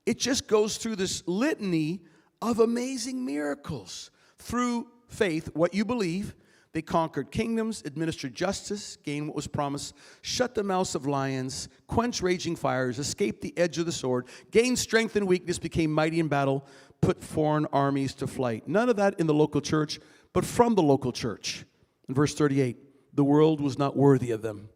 [0.07, 2.02] it just goes through this litany
[2.40, 6.35] of amazing miracles through faith, what you believe.
[6.73, 12.23] They conquered kingdoms, administered justice, gained what was promised, shut the mouths of lions, quenched
[12.23, 16.29] raging fires, escaped the edge of the sword, gained strength and weakness, became mighty in
[16.29, 16.66] battle,
[17.01, 18.68] put foreign armies to flight.
[18.68, 19.99] None of that in the local church,
[20.35, 21.64] but from the local church.
[22.07, 22.77] In verse 38,
[23.14, 24.68] the world was not worthy of them.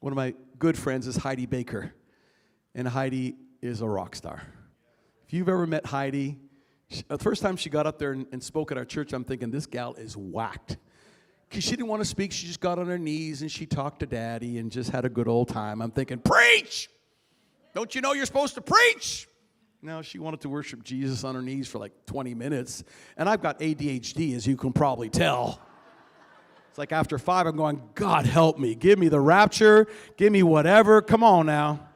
[0.00, 1.94] One of my good friends is Heidi Baker,
[2.74, 4.42] and Heidi is a rock star.
[5.26, 6.38] If you've ever met Heidi,
[6.90, 9.12] she, the uh, first time she got up there and, and spoke at our church,
[9.12, 10.76] I'm thinking, this gal is whacked.
[11.48, 14.00] Because she didn't want to speak, she just got on her knees and she talked
[14.00, 15.82] to daddy and just had a good old time.
[15.82, 16.88] I'm thinking, preach!
[17.74, 19.28] Don't you know you're supposed to preach?
[19.82, 22.84] No, she wanted to worship Jesus on her knees for like 20 minutes.
[23.16, 25.60] And I've got ADHD, as you can probably tell.
[26.68, 28.74] It's like after five, I'm going, God help me.
[28.74, 29.86] Give me the rapture.
[30.16, 31.02] Give me whatever.
[31.02, 31.88] Come on now.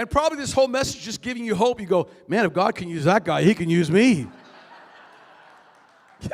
[0.00, 1.78] And probably this whole message just giving you hope.
[1.78, 4.26] You go, man, if God can use that guy, he can use me.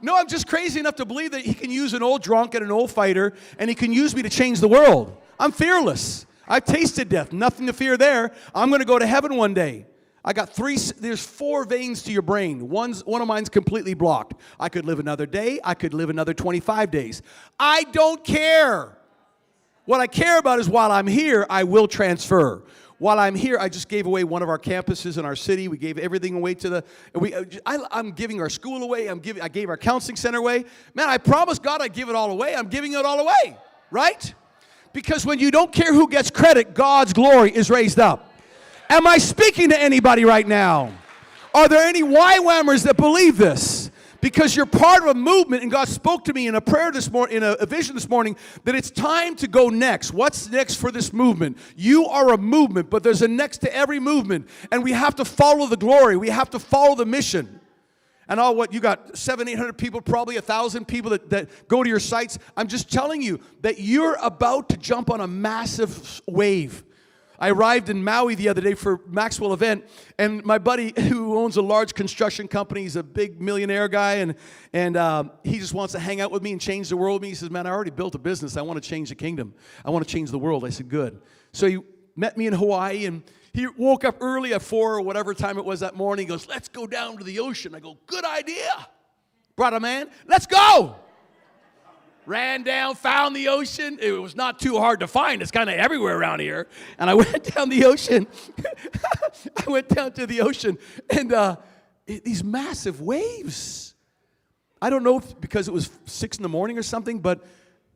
[0.00, 2.64] no, I'm just crazy enough to believe that he can use an old drunk and
[2.64, 5.14] an old fighter, and he can use me to change the world.
[5.38, 6.24] I'm fearless.
[6.48, 7.34] I've tasted death.
[7.34, 8.32] Nothing to fear there.
[8.54, 9.84] I'm going to go to heaven one day.
[10.24, 12.70] I got three, there's four veins to your brain.
[12.70, 14.40] One's, one of mine's completely blocked.
[14.58, 15.60] I could live another day.
[15.62, 17.20] I could live another 25 days.
[17.58, 18.96] I don't care.
[19.90, 22.62] What I care about is while I'm here, I will transfer.
[22.98, 25.66] While I'm here, I just gave away one of our campuses in our city.
[25.66, 26.84] We gave everything away to the.
[27.12, 29.08] We, uh, I, am giving our school away.
[29.08, 29.42] I'm giving.
[29.42, 30.64] I gave our counseling center away.
[30.94, 32.54] Man, I promised God I'd give it all away.
[32.54, 33.56] I'm giving it all away,
[33.90, 34.32] right?
[34.92, 38.32] Because when you don't care who gets credit, God's glory is raised up.
[38.88, 40.92] Am I speaking to anybody right now?
[41.52, 43.89] Are there any YWAMers that believe this?
[44.20, 47.10] Because you're part of a movement, and God spoke to me in a prayer this
[47.10, 50.12] morning, in a, a vision this morning, that it's time to go next.
[50.12, 51.56] What's next for this movement?
[51.76, 55.24] You are a movement, but there's a next to every movement, and we have to
[55.24, 56.16] follow the glory.
[56.16, 57.60] We have to follow the mission
[58.28, 61.68] and all what you got seven, eight hundred people, probably a thousand people that, that
[61.68, 62.38] go to your sites.
[62.56, 66.84] I'm just telling you that you're about to jump on a massive wave.
[67.40, 71.56] I arrived in Maui the other day for Maxwell event, and my buddy who owns
[71.56, 74.34] a large construction company, he's a big millionaire guy, and
[74.74, 77.22] and um, he just wants to hang out with me and change the world with
[77.22, 77.28] me.
[77.30, 78.56] He says, "Man, I already built a business.
[78.58, 79.54] I want to change the kingdom.
[79.84, 81.22] I want to change the world." I said, "Good."
[81.52, 81.78] So he
[82.14, 83.22] met me in Hawaii, and
[83.54, 86.26] he woke up early at four or whatever time it was that morning.
[86.26, 88.88] He goes, "Let's go down to the ocean." I go, "Good idea,
[89.56, 90.10] Brought a man.
[90.26, 90.96] Let's go."
[92.26, 93.98] Ran down, found the ocean.
[94.00, 95.42] It was not too hard to find.
[95.42, 96.68] It's kind of everywhere around here.
[96.98, 98.26] And I went down the ocean.
[99.66, 100.78] I went down to the ocean,
[101.08, 101.56] and uh,
[102.06, 103.94] it, these massive waves.
[104.82, 107.44] I don't know if because it was six in the morning or something, but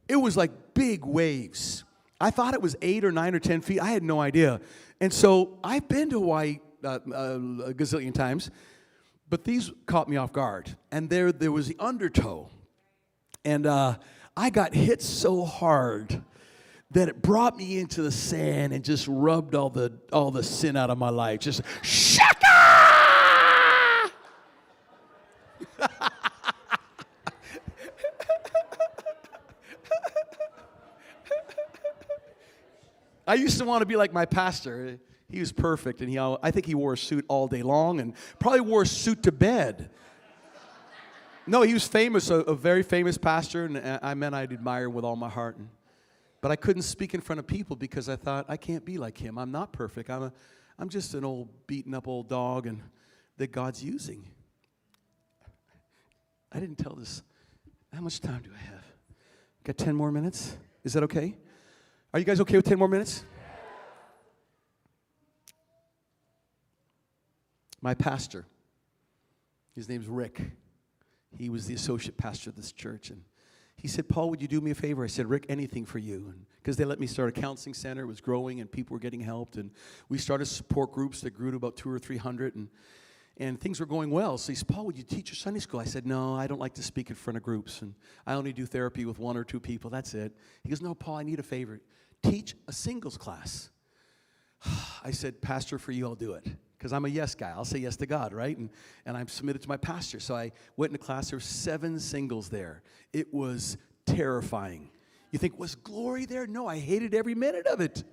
[0.08, 1.84] it was like big waves.
[2.20, 3.80] I thought it was eight or nine or ten feet.
[3.80, 4.60] I had no idea.
[5.00, 8.50] And so I've been to Hawaii uh, uh, a gazillion times,
[9.28, 10.76] but these caught me off guard.
[10.92, 12.50] And there, there was the undertow
[13.44, 13.96] and uh,
[14.36, 16.22] I got hit so hard
[16.90, 20.76] that it brought me into the sand and just rubbed all the all the sin
[20.76, 21.40] out of my life.
[21.40, 22.36] Just shaka.
[33.26, 34.98] I used to want to be like my pastor.
[35.30, 38.14] He was perfect, and he I think he wore a suit all day long, and
[38.38, 39.90] probably wore a suit to bed.
[41.46, 45.04] No, he was famous, a, a, very famous pastor, and I meant I'd admire with
[45.04, 45.58] all my heart.
[45.58, 45.68] And,
[46.40, 49.18] but I couldn't speak in front of people because I thought, I can't be like
[49.18, 49.38] him.
[49.38, 50.08] I'm not perfect.
[50.08, 50.32] I'm, a,
[50.78, 52.80] I'm just an old, beaten up old dog and
[53.36, 54.26] that God's using.
[56.50, 57.22] I didn't tell this.
[57.92, 58.84] How much time do I have?
[59.64, 60.56] Got 10 more minutes?
[60.82, 61.36] Is that okay?
[62.14, 63.22] Are you guys okay with 10 more minutes?
[67.82, 68.46] My pastor,
[69.74, 70.40] his name's Rick.
[71.38, 73.10] He was the associate pastor of this church.
[73.10, 73.22] And
[73.76, 75.04] he said, Paul, would you do me a favor?
[75.04, 76.34] I said, Rick, anything for you.
[76.62, 78.02] Because they let me start a counseling center.
[78.02, 79.56] It was growing and people were getting helped.
[79.56, 79.70] And
[80.08, 82.54] we started support groups that grew to about two or three hundred.
[82.54, 82.68] And,
[83.36, 84.38] and things were going well.
[84.38, 85.80] So he said, Paul, would you teach a Sunday school?
[85.80, 87.82] I said, No, I don't like to speak in front of groups.
[87.82, 87.94] And
[88.26, 89.90] I only do therapy with one or two people.
[89.90, 90.32] That's it.
[90.62, 91.80] He goes, No, Paul, I need a favor.
[92.22, 93.70] Teach a singles class.
[95.04, 96.46] I said, Pastor, for you, I'll do it
[96.84, 97.48] because I'm a yes guy.
[97.48, 98.54] I'll say yes to God, right?
[98.58, 98.68] And,
[99.06, 100.20] and I'm submitted to my pastor.
[100.20, 101.30] So I went into class.
[101.30, 102.82] There were seven singles there.
[103.14, 104.90] It was terrifying.
[105.30, 106.46] You think, was glory there?
[106.46, 108.04] No, I hated every minute of it.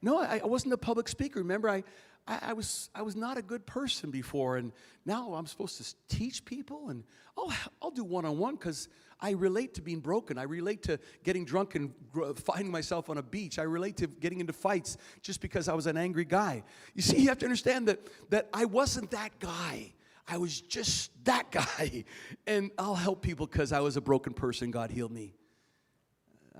[0.00, 1.40] No, I, I wasn't a public speaker.
[1.40, 1.84] Remember, I,
[2.26, 4.72] I, I, was, I was not a good person before, and
[5.04, 7.04] now I'm supposed to teach people, and
[7.36, 8.88] I'll, I'll do one on one because
[9.20, 10.38] I relate to being broken.
[10.38, 11.92] I relate to getting drunk and
[12.36, 13.58] finding myself on a beach.
[13.58, 16.62] I relate to getting into fights just because I was an angry guy.
[16.94, 19.92] You see, you have to understand that, that I wasn't that guy.
[20.26, 22.04] I was just that guy.
[22.46, 24.70] And I'll help people because I was a broken person.
[24.70, 25.34] God healed me.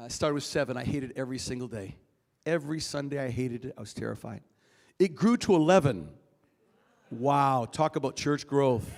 [0.01, 0.79] I started with seven.
[0.79, 1.97] I hated every single day.
[2.47, 3.75] Every Sunday, I hated it.
[3.77, 4.41] I was terrified.
[4.99, 6.09] It grew to 11.
[7.11, 8.89] Wow, talk about church growth.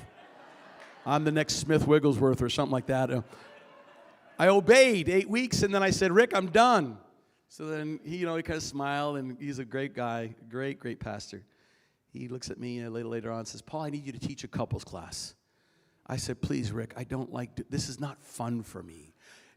[1.06, 3.10] I'm the next Smith Wigglesworth or something like that.
[3.10, 3.22] Uh,
[4.38, 6.98] I obeyed eight weeks and then I said, Rick, I'm done.
[7.48, 10.78] So then he, you know, he kind of smiled and he's a great guy, great,
[10.78, 11.42] great pastor.
[12.12, 14.18] He looks at me uh, later, later on and says, Paul, I need you to
[14.18, 15.34] teach a couples class.
[16.06, 19.14] I said, please, Rick, I don't like, this is not fun for me.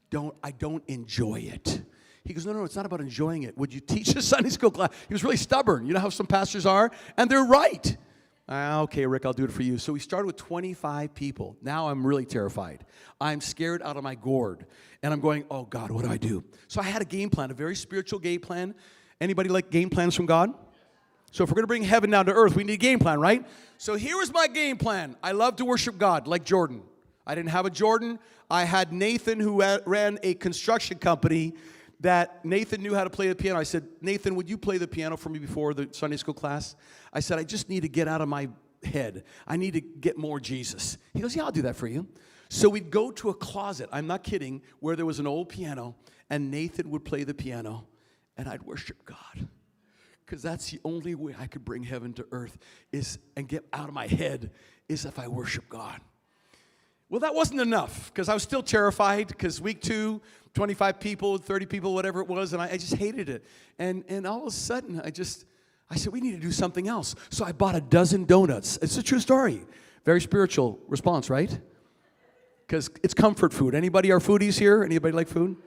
[0.09, 1.81] Don't, I don't enjoy it.
[2.29, 3.57] He goes, no, no, it's not about enjoying it.
[3.57, 4.91] Would you teach a Sunday school class?
[5.07, 5.87] He was really stubborn.
[5.87, 6.91] You know how some pastors are?
[7.17, 7.97] And they're right.
[8.47, 9.79] Ah, okay, Rick, I'll do it for you.
[9.79, 11.57] So we started with 25 people.
[11.63, 12.85] Now I'm really terrified.
[13.19, 14.67] I'm scared out of my gourd.
[15.01, 16.43] And I'm going, oh God, what do I do?
[16.67, 18.75] So I had a game plan, a very spiritual game plan.
[19.19, 20.53] Anybody like game plans from God?
[21.31, 23.19] So if we're going to bring heaven down to earth, we need a game plan,
[23.19, 23.43] right?
[23.79, 25.15] So here was my game plan.
[25.23, 26.83] I love to worship God like Jordan.
[27.25, 28.19] I didn't have a Jordan.
[28.51, 31.55] I had Nathan who ran a construction company
[32.01, 33.59] that Nathan knew how to play the piano.
[33.59, 36.75] I said, "Nathan, would you play the piano for me before the Sunday school class?"
[37.11, 38.49] I said, "I just need to get out of my
[38.83, 39.23] head.
[39.47, 42.07] I need to get more Jesus." He goes, "Yeah, I'll do that for you."
[42.49, 43.89] So we'd go to a closet.
[43.91, 45.95] I'm not kidding, where there was an old piano
[46.29, 47.87] and Nathan would play the piano
[48.37, 49.47] and I'd worship God
[50.25, 52.57] because that's the only way I could bring heaven to earth
[52.91, 54.51] is and get out of my head
[54.87, 56.01] is if I worship God.
[57.09, 60.21] Well, that wasn't enough because I was still terrified because week two,
[60.53, 63.43] 25 people, 30 people, whatever it was, and I, I just hated it.
[63.79, 65.45] And, and all of a sudden, I just,
[65.89, 67.15] I said, we need to do something else.
[67.29, 68.77] So I bought a dozen donuts.
[68.81, 69.61] It's a true story.
[70.05, 71.59] Very spiritual response, right?
[72.67, 73.73] Because it's comfort food.
[73.73, 74.83] Anybody are foodies here?
[74.83, 75.57] Anybody like food?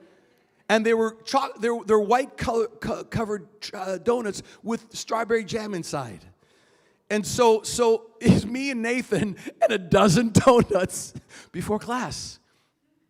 [0.69, 5.73] and they were cho- they're, they're white color, co- covered uh, donuts with strawberry jam
[5.73, 6.25] inside
[7.13, 11.13] and so so it's me and nathan and a dozen donuts
[11.51, 12.39] before class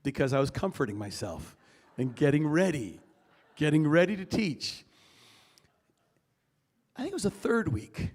[0.04, 1.56] because i was comforting myself
[1.98, 3.00] and getting ready
[3.56, 4.86] getting ready to teach.
[6.96, 8.12] I think it was the third week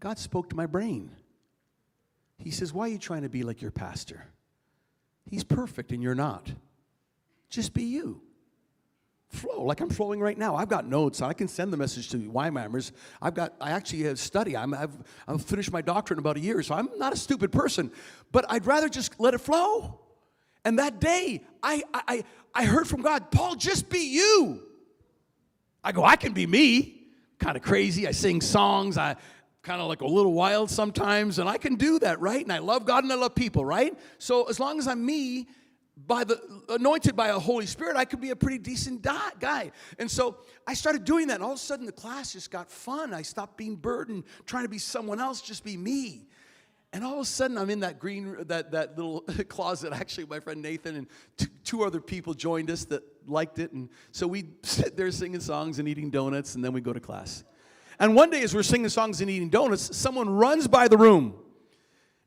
[0.00, 1.10] god spoke to my brain.
[2.38, 4.24] He says why are you trying to be like your pastor?
[5.26, 6.50] He's perfect and you're not.
[7.50, 8.22] Just be you.
[9.30, 10.56] Flow like I'm flowing right now.
[10.56, 11.22] I've got notes.
[11.22, 12.90] I can send the message to YWAMers.
[13.22, 13.54] I've got.
[13.60, 14.56] I actually have study.
[14.56, 14.96] I'm, I've
[15.28, 17.92] I've finished my doctorate in about a year, so I'm not a stupid person.
[18.32, 20.00] But I'd rather just let it flow.
[20.64, 24.62] And that day, I I I heard from God, Paul, just be you.
[25.84, 27.06] I go, I can be me.
[27.38, 28.08] Kind of crazy.
[28.08, 28.98] I sing songs.
[28.98, 29.14] I
[29.62, 32.42] kind of like a little wild sometimes, and I can do that, right?
[32.42, 33.96] And I love God and I love people, right?
[34.18, 35.46] So as long as I'm me,
[36.06, 39.72] by the anointed by a Holy Spirit, I could be a pretty decent guy.
[39.98, 42.70] And so I started doing that, and all of a sudden the class just got
[42.70, 43.12] fun.
[43.14, 46.26] I stopped being burdened, trying to be someone else, just be me.
[46.92, 49.92] And all of a sudden, I'm in that green, that, that little closet.
[49.92, 53.72] Actually, my friend Nathan and t- two other people joined us that liked it.
[53.72, 57.00] And so we sit there singing songs and eating donuts, and then we go to
[57.00, 57.44] class.
[58.00, 61.34] And one day, as we're singing songs and eating donuts, someone runs by the room.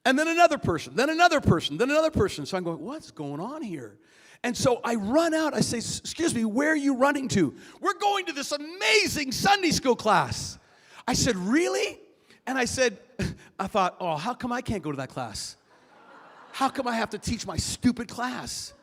[0.05, 2.45] And then another person, then another person, then another person.
[2.45, 3.97] So I'm going, what's going on here?
[4.43, 5.53] And so I run out.
[5.53, 7.55] I say, Excuse me, where are you running to?
[7.79, 10.59] We're going to this amazing Sunday school class.
[11.07, 11.99] I said, Really?
[12.45, 12.97] And I said,
[13.59, 15.57] I thought, oh, how come I can't go to that class?
[16.51, 18.73] How come I have to teach my stupid class?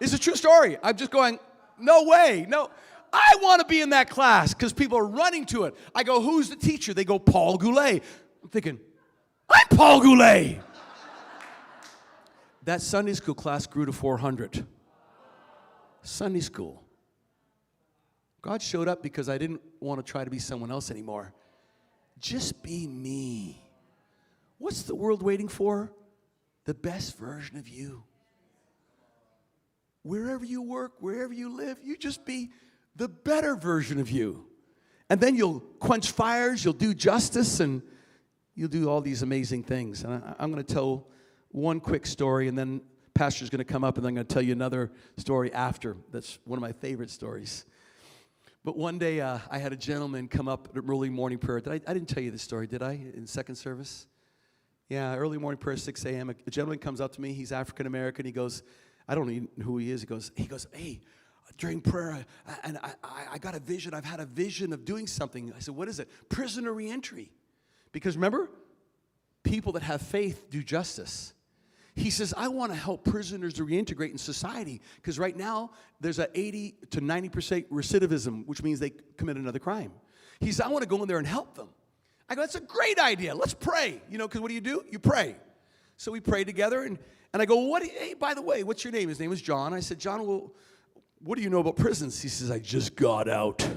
[0.00, 0.78] It's a true story.
[0.82, 1.38] I'm just going,
[1.78, 2.70] no way, no.
[3.12, 5.74] I want to be in that class because people are running to it.
[5.94, 6.94] I go, who's the teacher?
[6.94, 8.02] They go, Paul Goulet.
[8.42, 8.80] I'm thinking,
[9.50, 10.60] I'm Paul Goulet.
[12.64, 14.66] that Sunday school class grew to 400.
[16.02, 16.82] Sunday school.
[18.42, 21.32] God showed up because I didn't want to try to be someone else anymore.
[22.18, 23.62] Just be me.
[24.58, 25.92] What's the world waiting for?
[26.64, 28.04] The best version of you.
[30.02, 32.50] Wherever you work, wherever you live, you just be
[32.96, 34.46] the better version of you.
[35.10, 37.82] And then you'll quench fires, you'll do justice, and
[38.60, 40.04] you'll do all these amazing things.
[40.04, 41.06] And I, am going to tell
[41.50, 42.82] one quick story, and then
[43.14, 45.96] Pastor's going to come up, and I'm going to tell you another story after.
[46.12, 47.64] That's one of my favorite stories.
[48.62, 51.62] But one day, uh, I had a gentleman come up at early morning prayer.
[51.62, 54.06] Did I, I didn't tell you this story, did I, in second service?
[54.90, 56.28] Yeah, early morning prayer, 6 a.m.
[56.28, 57.32] A gentleman comes up to me.
[57.32, 58.26] He's African American.
[58.26, 58.62] He goes,
[59.08, 60.02] I don't even know who he is.
[60.02, 61.00] He goes, he goes, hey,
[61.56, 63.94] during prayer, I, and I, I, I got a vision.
[63.94, 65.50] I've had a vision of doing something.
[65.56, 66.10] I said, What is it?
[66.28, 67.32] Prisoner reentry.
[67.92, 68.50] Because remember,
[69.42, 71.32] people that have faith do justice.
[71.94, 76.18] He says, I want to help prisoners to reintegrate in society because right now there's
[76.18, 79.92] a 80 to 90% recidivism, which means they commit another crime.
[80.40, 81.68] He says, I want to go in there and help them.
[82.28, 83.34] I go, that's a great idea.
[83.34, 84.00] Let's pray.
[84.08, 84.84] You know, because what do you do?
[84.88, 85.36] You pray.
[85.96, 86.98] So we prayed together, and,
[87.32, 87.82] and I go, what?
[87.82, 89.08] Hey, by the way, what's your name?
[89.08, 89.74] His name is John.
[89.74, 90.52] I said, John, well,
[91.18, 92.22] what do you know about prisons?
[92.22, 93.68] He says, I just got out.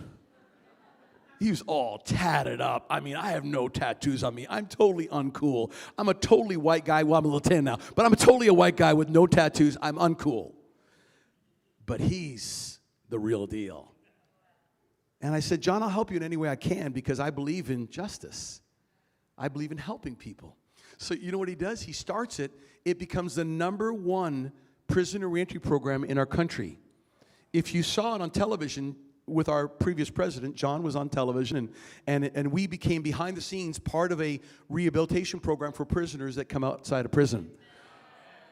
[1.43, 2.85] He was all tatted up.
[2.89, 4.47] I mean, I have no tattoos on me.
[4.49, 5.73] I'm totally uncool.
[5.97, 7.03] I'm a totally white guy.
[7.03, 9.27] Well, I'm a little tan now, but I'm a totally a white guy with no
[9.27, 9.75] tattoos.
[9.81, 10.53] I'm uncool.
[11.85, 12.79] But he's
[13.09, 13.91] the real deal.
[15.19, 17.69] And I said, John, I'll help you in any way I can because I believe
[17.69, 18.61] in justice.
[19.37, 20.55] I believe in helping people.
[20.97, 21.81] So, you know what he does?
[21.81, 22.51] He starts it,
[22.85, 24.53] it becomes the number one
[24.87, 26.79] prisoner reentry program in our country.
[27.51, 28.95] If you saw it on television,
[29.26, 31.69] with our previous president, John was on television, and,
[32.07, 36.45] and, and we became behind the scenes part of a rehabilitation program for prisoners that
[36.45, 37.49] come outside of prison.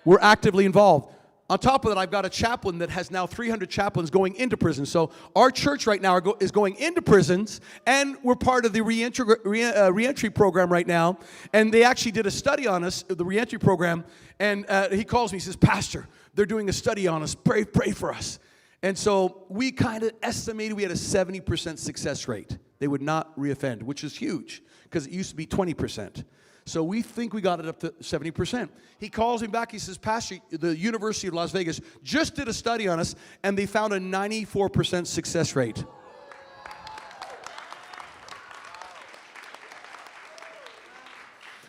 [0.05, 1.13] We're actively involved.
[1.49, 4.55] On top of that, I've got a chaplain that has now 300 chaplains going into
[4.55, 4.85] prison.
[4.85, 8.79] So our church right now go, is going into prisons, and we're part of the
[8.79, 11.19] reentry, re, uh, reentry program right now.
[11.51, 14.05] And they actually did a study on us, the reentry program.
[14.39, 17.35] And uh, he calls me, he says, Pastor, they're doing a study on us.
[17.35, 18.39] Pray, pray for us.
[18.83, 22.57] And so we kind of estimated we had a 70% success rate.
[22.79, 26.23] They would not reoffend, which is huge because it used to be 20%.
[26.65, 28.69] So we think we got it up to 70%.
[28.99, 29.71] He calls me back.
[29.71, 33.57] He says, Pastor, the University of Las Vegas just did a study on us and
[33.57, 35.83] they found a 94% success rate.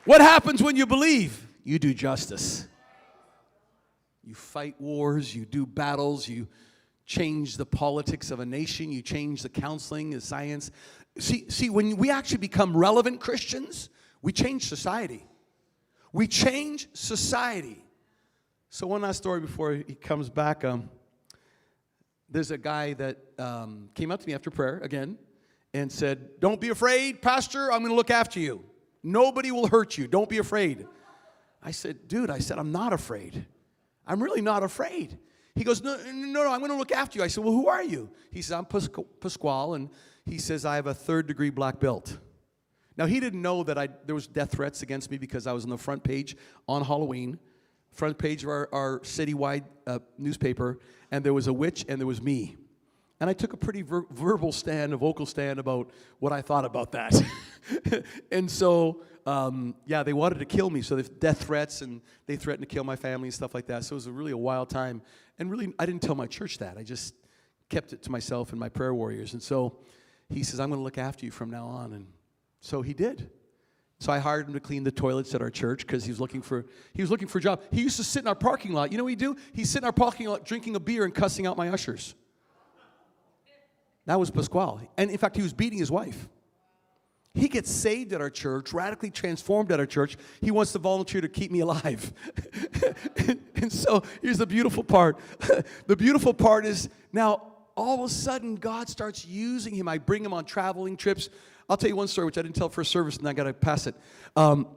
[0.04, 1.46] What happens when you believe?
[1.62, 2.66] You do justice.
[4.24, 6.48] You fight wars, you do battles, you
[7.12, 10.70] change the politics of a nation, you change the counseling, the science.
[11.18, 13.90] See, see, when we actually become relevant Christians,
[14.22, 15.26] we change society.
[16.12, 17.84] We change society.
[18.70, 20.64] So, one last story before he comes back.
[20.64, 20.88] Um,
[22.30, 25.18] there's a guy that um, came up to me after prayer again
[25.74, 28.64] and said, Don't be afraid, Pastor, I'm gonna look after you.
[29.02, 30.08] Nobody will hurt you.
[30.08, 30.86] Don't be afraid.
[31.62, 33.44] I said, Dude, I said, I'm not afraid.
[34.06, 35.18] I'm really not afraid.
[35.54, 37.24] He goes, no, no, no, I'm going to look after you.
[37.24, 38.10] I said, well, who are you?
[38.30, 39.90] He says, I'm Pasquale, and
[40.24, 42.18] he says, I have a third degree black belt.
[42.96, 45.64] Now, he didn't know that I, there was death threats against me because I was
[45.64, 46.36] on the front page
[46.68, 47.38] on Halloween,
[47.90, 50.78] front page of our, our citywide uh, newspaper,
[51.10, 52.56] and there was a witch and there was me.
[53.22, 56.64] And I took a pretty ver- verbal stand, a vocal stand about what I thought
[56.64, 57.14] about that.
[58.32, 60.82] and so um, yeah, they wanted to kill me.
[60.82, 63.84] So they death threats and they threatened to kill my family and stuff like that.
[63.84, 65.02] So it was a really a wild time.
[65.38, 66.76] And really, I didn't tell my church that.
[66.76, 67.14] I just
[67.68, 69.34] kept it to myself and my prayer warriors.
[69.34, 69.78] And so
[70.28, 71.92] he says, I'm going to look after you from now on.
[71.92, 72.08] And
[72.58, 73.30] so he did.
[74.00, 76.42] So I hired him to clean the toilets at our church because he was looking
[76.42, 77.62] for he was looking for a job.
[77.70, 78.90] He used to sit in our parking lot.
[78.90, 79.36] You know what he'd do?
[79.52, 82.16] He'd sit in our parking lot drinking a beer and cussing out my ushers.
[84.06, 84.88] That was Pasquale.
[84.96, 86.28] And in fact, he was beating his wife.
[87.34, 90.18] He gets saved at our church, radically transformed at our church.
[90.42, 92.12] He wants to volunteer to keep me alive.
[93.56, 95.18] and, so here's the beautiful part.
[95.86, 99.88] the beautiful part is now all of a sudden God starts using him.
[99.88, 101.30] I bring him on traveling trips.
[101.70, 103.54] I'll tell you one story which I didn't tell first service and I got to
[103.54, 103.94] pass it.
[104.36, 104.68] Um,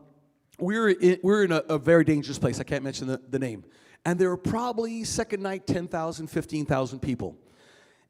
[0.58, 2.62] we're in, we're in a, a, very dangerous place.
[2.62, 3.66] I can't mention the, the name.
[4.06, 7.36] And there are probably second night 10,000, 15,000 people.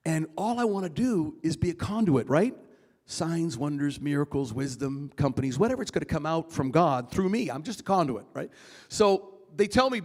[0.06, 2.56] And all I want to do is be a conduit, right?
[3.06, 7.50] signs, wonders, miracles, wisdom, companies, whatever it's going to come out from God through me.
[7.50, 8.50] I'm just a conduit, right?
[8.88, 10.02] So they tell me,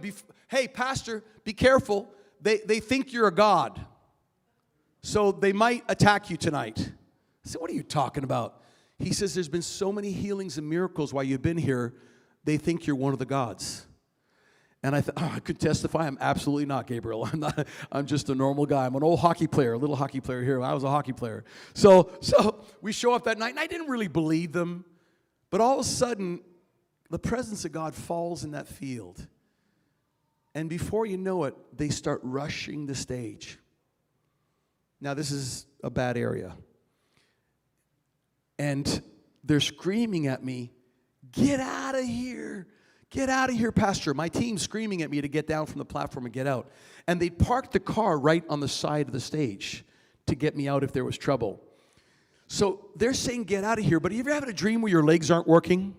[0.49, 2.09] hey, Pastor, be careful.
[2.41, 3.83] They, they think you're a God.
[5.01, 6.91] So they might attack you tonight.
[7.43, 8.61] I said, What are you talking about?
[8.99, 11.95] He says, There's been so many healings and miracles while you've been here,
[12.43, 13.87] they think you're one of the gods.
[14.83, 16.07] And I thought, oh, I could testify.
[16.07, 17.25] I'm absolutely not Gabriel.
[17.31, 17.67] I'm not.
[17.91, 18.85] I'm just a normal guy.
[18.85, 20.61] I'm an old hockey player, a little hockey player here.
[20.61, 21.43] I was a hockey player.
[21.73, 24.85] So, so we show up that night, and I didn't really believe them.
[25.51, 26.41] But all of a sudden,
[27.09, 29.27] the presence of God falls in that field.
[30.55, 33.59] And before you know it, they start rushing the stage.
[34.99, 36.55] Now, this is a bad area.
[38.57, 39.01] And
[39.43, 40.71] they're screaming at me,
[41.31, 42.67] Get out of here!
[43.11, 44.13] Get out of here, Pastor.
[44.13, 46.71] My team's screaming at me to get down from the platform and get out.
[47.07, 49.83] And they parked the car right on the side of the stage
[50.27, 51.61] to get me out if there was trouble.
[52.47, 53.99] So they're saying, get out of here.
[53.99, 55.93] But have you ever had a dream where your legs aren't working?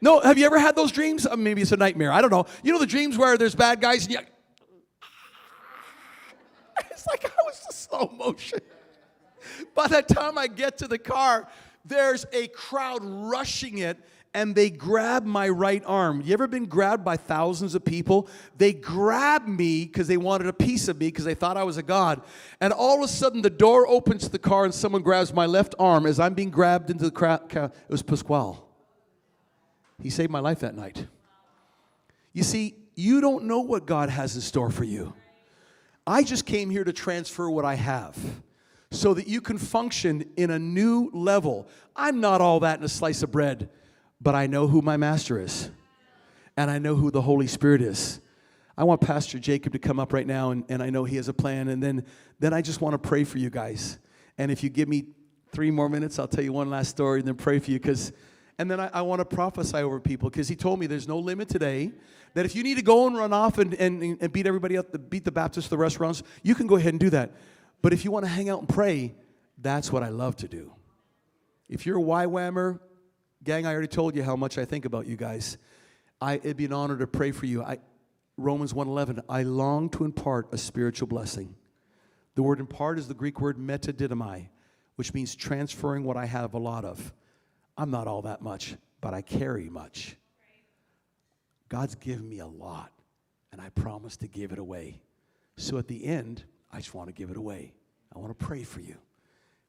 [0.00, 1.24] No, have you ever had those dreams?
[1.24, 2.12] Uh, maybe it's a nightmare.
[2.12, 2.46] I don't know.
[2.64, 4.18] You know the dreams where there's bad guys and you.
[6.90, 8.58] it's like I was in slow motion.
[9.72, 11.48] By the time I get to the car,
[11.84, 13.98] there's a crowd rushing it
[14.34, 16.20] and they grab my right arm.
[16.20, 18.28] You ever been grabbed by thousands of people?
[18.58, 21.76] They grabbed me because they wanted a piece of me because they thought I was
[21.76, 22.20] a god.
[22.60, 25.46] And all of a sudden, the door opens to the car and someone grabs my
[25.46, 27.42] left arm as I'm being grabbed into the crowd.
[27.54, 28.56] It was Pasquale.
[30.02, 31.06] He saved my life that night.
[32.32, 35.14] You see, you don't know what God has in store for you.
[36.06, 38.18] I just came here to transfer what I have
[38.90, 41.68] so that you can function in a new level.
[41.96, 43.70] I'm not all that in a slice of bread,
[44.24, 45.70] but I know who my master is,
[46.56, 48.20] and I know who the Holy Spirit is.
[48.76, 51.28] I want Pastor Jacob to come up right now, and, and I know he has
[51.28, 52.04] a plan, and then,
[52.40, 54.00] then I just want to pray for you guys.
[54.36, 55.04] And if you give me
[55.52, 58.12] three more minutes, I'll tell you one last story and then pray for you because
[58.58, 61.18] and then I, I want to prophesy over people because he told me there's no
[61.18, 61.92] limit today.
[62.34, 64.86] That if you need to go and run off and, and, and beat everybody up,
[65.08, 67.32] beat the Baptists, the restaurants, you can go ahead and do that.
[67.82, 69.14] But if you want to hang out and pray,
[69.58, 70.72] that's what I love to do.
[71.68, 72.80] If you're a YWAMer,
[73.44, 75.58] gang, I already told you how much I think about you guys.
[76.20, 77.62] I, it'd be an honor to pray for you.
[77.62, 77.78] I,
[78.36, 81.54] Romans 1.11, I long to impart a spiritual blessing.
[82.34, 84.48] The word impart is the Greek word metadidomai,
[84.96, 87.12] which means transferring what I have a lot of.
[87.76, 90.16] I'm not all that much, but I carry much.
[91.68, 92.92] God's given me a lot,
[93.52, 95.00] and I promise to give it away.
[95.56, 97.74] So at the end, I just want to give it away.
[98.14, 98.96] I want to pray for you.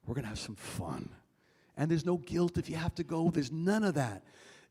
[0.05, 1.09] We're going to have some fun.
[1.77, 4.23] And there's no guilt if you have to go, there's none of that.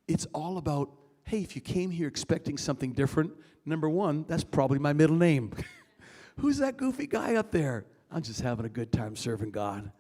[0.09, 0.91] It's all about
[1.25, 3.33] hey, if you came here expecting something different,
[3.65, 5.53] number one, that's probably my middle name.
[6.39, 7.87] Who's that goofy guy up there?
[8.11, 9.91] I'm just having a good time serving God.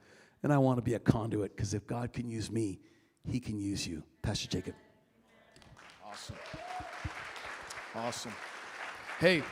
[0.42, 2.78] And I want to be a conduit because if God can use me,
[3.26, 4.02] he can use you.
[4.20, 4.74] Pastor Jacob.
[6.06, 6.36] Awesome.
[7.94, 8.32] Awesome.
[9.18, 9.42] Hey,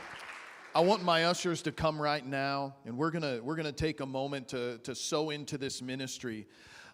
[0.75, 4.05] I want my ushers to come right now, and we're gonna we're gonna take a
[4.05, 6.47] moment to to sow into this ministry.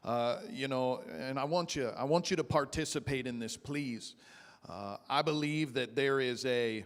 [0.04, 4.16] Uh, you know, and I want you I want you to participate in this, please.
[4.68, 6.86] Uh, I believe that there is a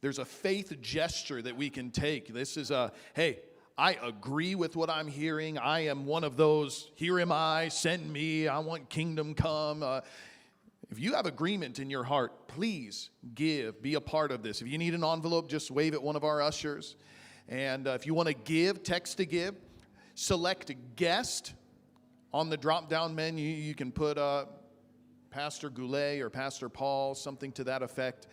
[0.00, 2.32] there's a faith gesture that we can take.
[2.32, 3.40] This is a hey,
[3.76, 5.58] I agree with what I'm hearing.
[5.58, 9.82] I am one of those, here am I, send me, I want kingdom come.
[9.82, 10.00] Uh,
[10.90, 14.62] if you have agreement in your heart, please give, be a part of this.
[14.62, 16.94] If you need an envelope, just wave at one of our ushers.
[17.48, 19.56] And uh, if you want to give, text to give,
[20.14, 21.54] select guest
[22.34, 23.48] on the drop down menu.
[23.48, 24.46] You can put uh,
[25.30, 28.26] Pastor Goulet or Pastor Paul, something to that effect.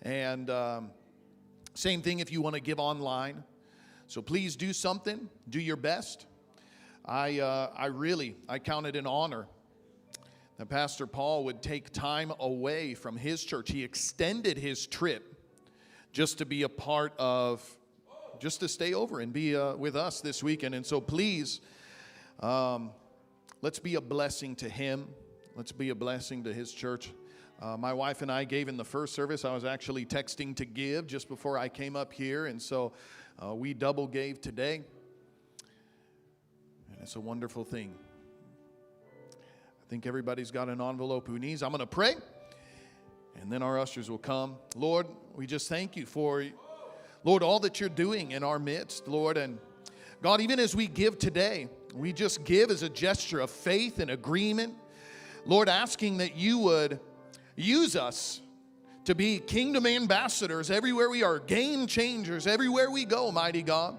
[0.00, 0.90] And um,
[1.74, 3.44] same thing if you want to give online.
[4.06, 6.24] So please do something, do your best.
[7.04, 9.46] I, uh, I really, I count it an honor
[10.56, 13.70] that Pastor Paul would take time away from his church.
[13.70, 15.44] He extended his trip
[16.14, 17.62] just to be a part of,
[18.38, 20.74] just to stay over and be uh, with us this weekend.
[20.74, 21.60] And so please,
[22.40, 22.92] um,
[23.64, 25.08] let's be a blessing to him.
[25.56, 27.14] Let's be a blessing to his church.
[27.62, 29.42] Uh, my wife and I gave in the first service.
[29.42, 32.44] I was actually texting to give just before I came up here.
[32.44, 32.92] And so
[33.42, 34.82] uh, we double gave today,
[36.92, 37.94] and it's a wonderful thing.
[39.32, 41.62] I think everybody's got an envelope who needs.
[41.62, 42.16] I'm going to pray,
[43.40, 44.56] and then our ushers will come.
[44.76, 46.44] Lord, we just thank you for,
[47.24, 49.38] Lord, all that you're doing in our midst, Lord.
[49.38, 49.58] And
[50.20, 54.10] God, even as we give today, we just give as a gesture of faith and
[54.10, 54.74] agreement.
[55.46, 56.98] Lord, asking that you would
[57.54, 58.40] use us
[59.04, 63.98] to be kingdom ambassadors everywhere we are, game changers everywhere we go, mighty God.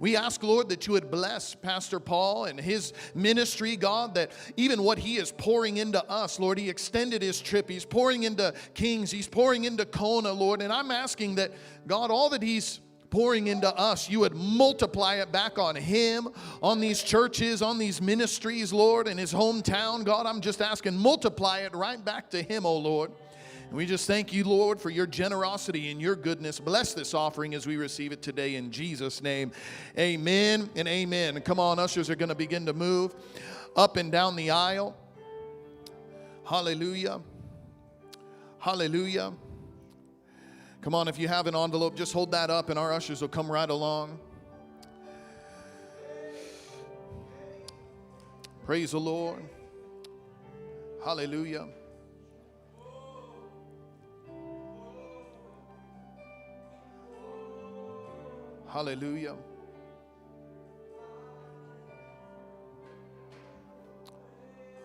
[0.00, 4.82] We ask, Lord, that you would bless Pastor Paul and his ministry, God, that even
[4.82, 7.68] what he is pouring into us, Lord, he extended his trip.
[7.68, 10.60] He's pouring into Kings, he's pouring into Kona, Lord.
[10.62, 11.52] And I'm asking that,
[11.86, 12.80] God, all that he's
[13.10, 16.28] pouring into us, you would multiply it back on him,
[16.62, 20.04] on these churches, on these ministries, Lord, in his hometown.
[20.04, 23.12] God, I'm just asking, multiply it right back to him, oh Lord.
[23.68, 26.60] And we just thank you, Lord, for your generosity and your goodness.
[26.60, 29.50] Bless this offering as we receive it today in Jesus' name.
[29.98, 31.40] Amen and amen.
[31.40, 33.14] Come on, ushers are going to begin to move
[33.74, 34.96] up and down the aisle.
[36.44, 37.20] Hallelujah.
[38.58, 39.32] Hallelujah.
[40.86, 43.26] Come on, if you have an envelope, just hold that up and our ushers will
[43.26, 44.20] come right along.
[48.64, 49.42] Praise the Lord.
[51.04, 51.66] Hallelujah.
[58.68, 59.34] Hallelujah.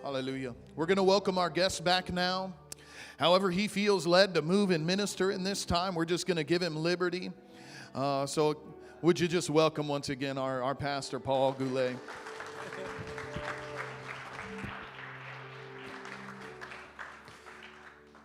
[0.02, 0.56] Hallelujah.
[0.76, 2.56] We're going to welcome our guests back now.
[3.22, 6.44] However, he feels led to move and minister in this time, we're just going to
[6.44, 7.32] give him liberty.
[7.94, 8.58] Uh, so
[9.04, 11.96] Would you just welcome once again our, our pastor, Paul Goulet?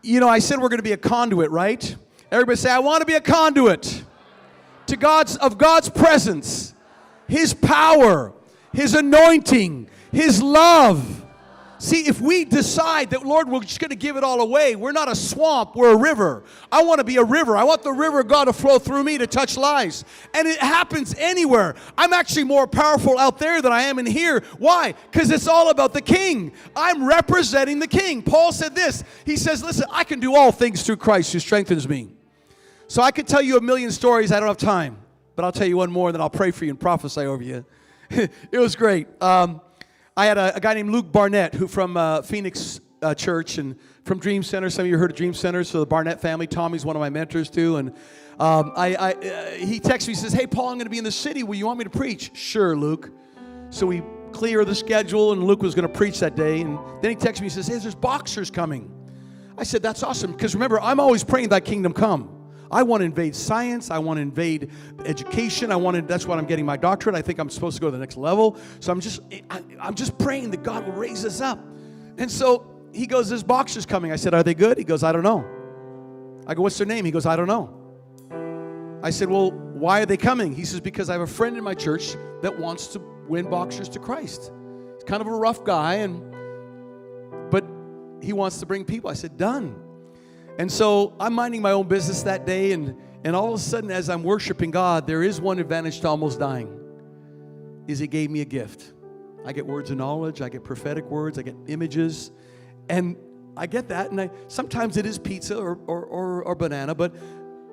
[0.03, 1.95] You know, I said we're going to be a conduit, right?
[2.33, 4.03] Everybody say, I want to be a conduit
[4.87, 6.73] to God's of God's presence,
[7.29, 8.33] His power,
[8.73, 11.26] His anointing, His love.
[11.79, 14.93] See, if we decide that, Lord, we're just going to give it all away, we're
[14.93, 16.45] not a swamp, we're a river.
[16.73, 17.57] I want to be a river.
[17.57, 20.05] I want the river of God to flow through me to touch lives.
[20.33, 21.75] And it happens anywhere.
[21.99, 24.43] I'm actually more powerful out there than I am in here.
[24.59, 24.95] Why?
[25.11, 26.53] Because it's all about the king.
[26.75, 28.23] I'm representing the king.
[28.23, 31.89] Paul said this He says, Listen, I can do all things through Christ who strengthens
[31.89, 32.09] me.
[32.89, 34.33] So I could tell you a million stories.
[34.33, 34.99] I don't have time,
[35.35, 37.43] but I'll tell you one more, and then I'll pray for you and prophesy over
[37.43, 37.65] you.
[38.11, 39.09] it was great.
[39.21, 39.61] Um,
[40.19, 43.77] I had a, a, guy named Luke Barnett, who from uh, Phoenix uh, Church and
[44.05, 44.71] from Dream Center.
[44.71, 46.47] Some of you heard of Dream Center, so the Barnett family.
[46.47, 47.91] Tommy's one of my mentors too, and
[48.41, 50.15] um, I, I uh, he texts me.
[50.15, 51.43] He says, "Hey, Paul, I'm going to be in the city.
[51.43, 53.11] Will you want me to preach?" Sure, Luke.
[53.69, 54.03] So we
[54.33, 56.63] clear the schedule, and Luke was going to preach that day.
[56.63, 57.47] And then he texts me.
[57.47, 58.91] He says, "Hey, there's boxers coming."
[59.59, 62.36] I said, "That's awesome," because remember, I'm always praying that kingdom come.
[62.71, 63.91] I want to invade science.
[63.91, 64.71] I want to invade
[65.05, 65.71] education.
[65.71, 67.15] I want to, that's what I'm getting my doctorate.
[67.15, 68.57] I think I'm supposed to go to the next level.
[68.81, 71.59] So I'm just, I, I'm just praying that God will raise us up.
[72.19, 74.13] And so he goes, This boxer's coming.
[74.13, 74.79] I said, Are they good?
[74.79, 75.45] He goes, I don't know.
[76.47, 77.05] I go, What's their name?
[77.05, 77.73] He goes, I don't know.
[79.03, 80.55] I said, Well, why are they coming?
[80.55, 83.89] He says, Because I have a friend in my church that wants to win boxers
[83.91, 84.53] to Christ.
[84.95, 86.23] He's kind of a rough guy, and
[87.51, 87.65] but
[88.23, 89.11] he wants to bring people.
[89.11, 89.83] I said, Done.
[90.59, 93.91] And so I'm minding my own business that day, and, and all of a sudden,
[93.91, 96.73] as I'm worshiping God, there is one advantage to almost dying.
[97.87, 98.95] Is He gave me a gift.
[99.45, 102.33] I get words of knowledge, I get prophetic words, I get images,
[102.89, 103.17] and
[103.57, 104.11] I get that.
[104.11, 107.15] And I sometimes it is pizza or, or, or, or banana, but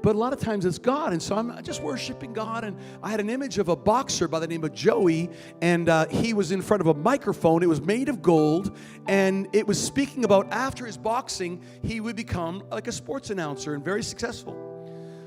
[0.04, 1.14] but a lot of times it's God.
[1.14, 2.66] And so I'm just worshiping God.
[2.66, 5.30] And I had an image of a boxer by the name of Joey,
[5.62, 7.64] and uh, he was in front of a microphone.
[7.64, 8.78] It was made of gold,
[9.08, 13.74] and it was speaking about after his boxing, he would become like a sports announcer
[13.74, 14.60] and very successful.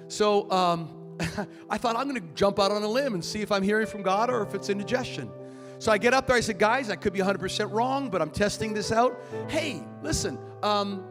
[0.08, 1.16] So um,
[1.70, 3.86] I thought, I'm going to jump out on a limb and see if I'm hearing
[3.86, 5.30] from God or if it's indigestion.
[5.78, 6.36] So I get up there.
[6.36, 9.18] I said, guys, I could be 100% wrong, but I'm testing this out.
[9.48, 11.06] Hey, listen, um,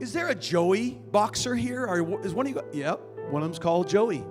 [0.00, 1.86] is there a Joey boxer here?
[2.22, 2.62] Is one of you?
[2.72, 4.24] Yep, one of them's called Joey.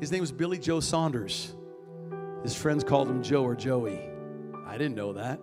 [0.00, 1.54] His name was Billy Joe Saunders.
[2.42, 4.00] His friends called him Joe or Joey.
[4.66, 5.40] I didn't know that.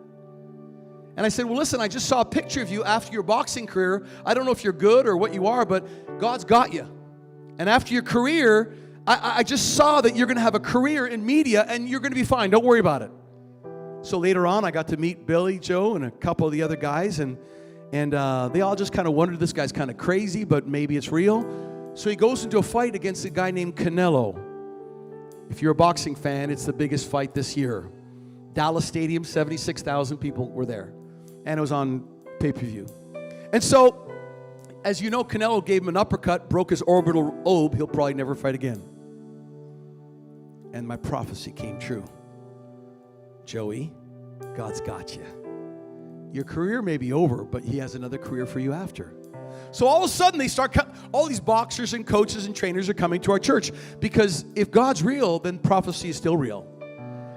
[1.18, 3.68] And I said, Well, listen, I just saw a picture of you after your boxing
[3.68, 4.06] career.
[4.26, 6.88] I don't know if you're good or what you are, but God's got you.
[7.58, 8.74] And after your career,
[9.08, 12.00] I, I just saw that you're going to have a career in media and you're
[12.00, 12.50] going to be fine.
[12.50, 13.12] Don't worry about it.
[14.02, 16.76] So later on, I got to meet Billy Joe and a couple of the other
[16.76, 17.38] guys, and
[17.96, 20.98] and uh, they all just kind of wondered this guy's kind of crazy, but maybe
[20.98, 21.46] it's real.
[21.94, 24.38] So he goes into a fight against a guy named Canelo.
[25.50, 27.90] If you're a boxing fan, it's the biggest fight this year.
[28.52, 30.94] Dallas Stadium, 76,000 people were there.
[31.46, 32.06] And it was on
[32.42, 32.86] pay per view.
[33.54, 34.12] And so,
[34.84, 37.76] as you know, Canelo gave him an uppercut, broke his orbital lobe.
[37.76, 38.84] He'll probably never fight again.
[40.74, 42.04] And my prophecy came true.
[43.46, 43.94] Joey,
[44.54, 45.45] God's got you.
[46.36, 49.14] Your career may be over, but He has another career for you after.
[49.72, 50.76] So all of a sudden, they start,
[51.14, 53.72] all these boxers and coaches and trainers are coming to our church
[54.02, 56.68] because if God's real, then prophecy is still real.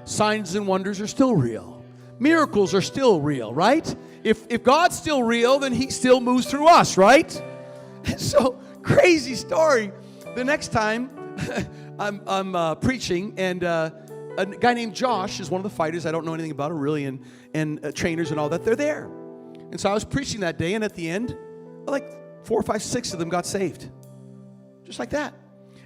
[0.04, 1.84] Signs and wonders are still real.
[2.18, 3.94] Miracles are still real, right?
[4.24, 7.30] If, if God's still real, then He still moves through us, right?
[8.16, 9.92] So, crazy story.
[10.34, 11.08] The next time
[12.00, 13.90] I'm, I'm uh, preaching, and uh,
[14.38, 16.06] a guy named Josh is one of the fighters.
[16.06, 17.20] I don't know anything about him really, and,
[17.54, 18.64] and uh, trainers and all that.
[18.64, 19.10] They're there.
[19.70, 21.36] And so I was preaching that day, and at the end,
[21.86, 23.90] like four, five, six of them got saved.
[24.84, 25.34] Just like that.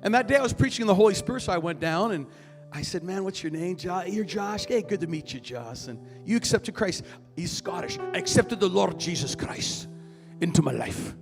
[0.02, 2.26] And that day I was preaching the Holy Spirit, so I went down and
[2.70, 3.76] I said, Man, what's your name?
[3.76, 4.08] Josh?
[4.08, 4.66] You're Josh.
[4.66, 5.86] Hey, good to meet you, Josh.
[5.86, 7.04] And you accepted Christ.
[7.36, 7.98] He's Scottish.
[8.12, 9.88] I accepted the Lord Jesus Christ
[10.40, 11.14] into my life.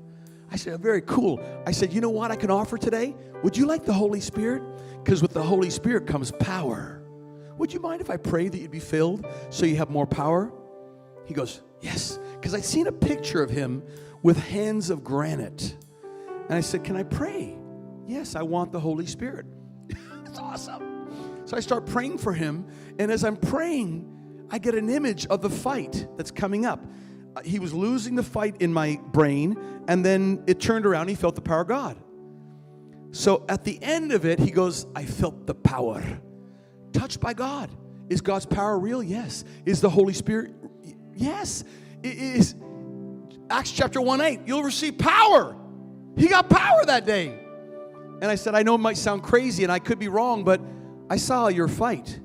[0.50, 1.40] I said, Very cool.
[1.66, 3.14] I said, You know what I can offer today?
[3.42, 4.62] Would you like the Holy Spirit?
[5.02, 6.99] Because with the Holy Spirit comes power.
[7.60, 10.50] Would you mind if I pray that you'd be filled so you have more power?
[11.26, 13.82] He goes, Yes, because I'd seen a picture of him
[14.22, 15.76] with hands of granite.
[16.48, 17.58] And I said, Can I pray?
[18.06, 19.44] Yes, I want the Holy Spirit.
[20.24, 21.42] That's awesome.
[21.44, 22.66] So I start praying for him.
[22.98, 26.82] And as I'm praying, I get an image of the fight that's coming up.
[27.36, 31.08] Uh, he was losing the fight in my brain, and then it turned around.
[31.08, 31.98] He felt the power of God.
[33.10, 36.02] So at the end of it, he goes, I felt the power
[36.92, 37.70] touched by God.
[38.08, 39.02] Is God's power real?
[39.02, 39.44] Yes.
[39.64, 40.52] Is the Holy Spirit?
[41.14, 41.64] Yes.
[42.02, 42.54] It is
[43.50, 44.40] Acts chapter 1 8.
[44.46, 45.56] You'll receive power.
[46.16, 47.38] He got power that day.
[48.20, 50.60] And I said, I know it might sound crazy and I could be wrong, but
[51.08, 52.20] I saw your fight.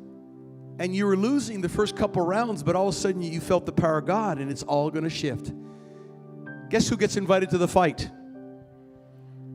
[0.77, 3.65] And you were losing the first couple rounds, but all of a sudden you felt
[3.65, 5.53] the power of God and it's all going to shift.
[6.69, 8.09] Guess who gets invited to the fight?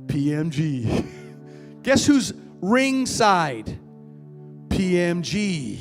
[0.07, 1.07] PMG.
[1.83, 3.79] Guess who's ringside?
[4.71, 5.79] PMG.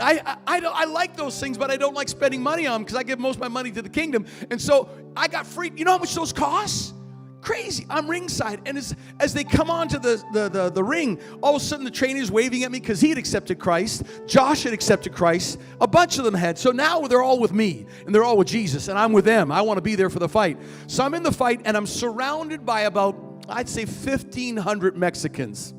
[0.00, 2.82] I, I, I, I, like those things, but I don't like spending money on them
[2.84, 4.26] because I give most of my money to the kingdom.
[4.50, 5.72] And so I got free.
[5.74, 6.94] You know how much those cost?
[7.40, 7.86] Crazy.
[7.88, 8.60] I'm ringside.
[8.66, 11.84] And as, as they come onto the, the, the, the ring, all of a sudden
[11.84, 14.02] the trainer's waving at me because he had accepted Christ.
[14.26, 15.60] Josh had accepted Christ.
[15.80, 16.58] A bunch of them had.
[16.58, 19.52] So now they're all with me and they're all with Jesus, and I'm with them.
[19.52, 20.58] I want to be there for the fight.
[20.88, 25.74] So I'm in the fight and I'm surrounded by about, I'd say, 1,500 Mexicans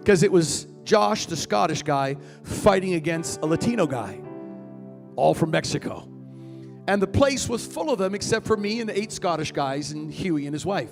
[0.00, 4.20] because it was Josh, the Scottish guy, fighting against a Latino guy,
[5.14, 6.08] all from Mexico.
[6.88, 9.92] And the place was full of them except for me and the eight Scottish guys
[9.92, 10.90] and Huey and his wife.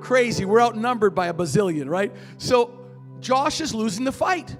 [0.00, 0.46] Crazy.
[0.46, 2.10] We're outnumbered by a bazillion, right?
[2.38, 2.70] So
[3.20, 4.56] Josh is losing the fight.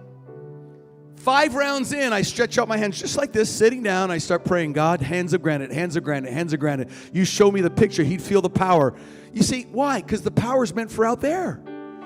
[1.16, 4.10] Five rounds in, I stretch out my hands just like this, sitting down.
[4.10, 6.90] I start praying, God, hands of granite, hands of granite, hands of granite.
[7.14, 8.94] You show me the picture, he'd feel the power.
[9.32, 10.02] You see, why?
[10.02, 11.62] Because the power is meant for out there.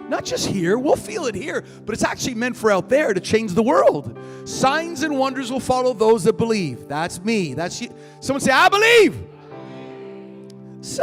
[0.09, 3.21] Not just here, we'll feel it here, but it's actually meant for out there to
[3.21, 4.19] change the world.
[4.45, 6.89] Signs and wonders will follow those that believe.
[6.89, 7.55] That's me.
[7.55, 7.95] That's you.
[8.21, 9.23] Someone say, I believe.
[10.85, 11.03] So,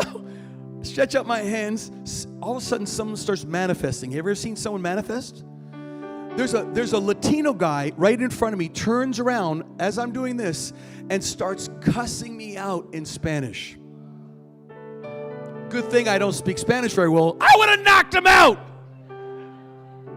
[0.84, 2.28] stretch out my hands.
[2.40, 4.12] All of a sudden, someone starts manifesting.
[4.12, 5.44] Have You ever seen someone manifest?
[6.36, 10.12] There's a there's a Latino guy right in front of me, turns around as I'm
[10.12, 10.72] doing this,
[11.10, 13.76] and starts cussing me out in Spanish.
[15.70, 17.38] Good thing I don't speak Spanish very well.
[17.42, 18.60] I would have knocked him out.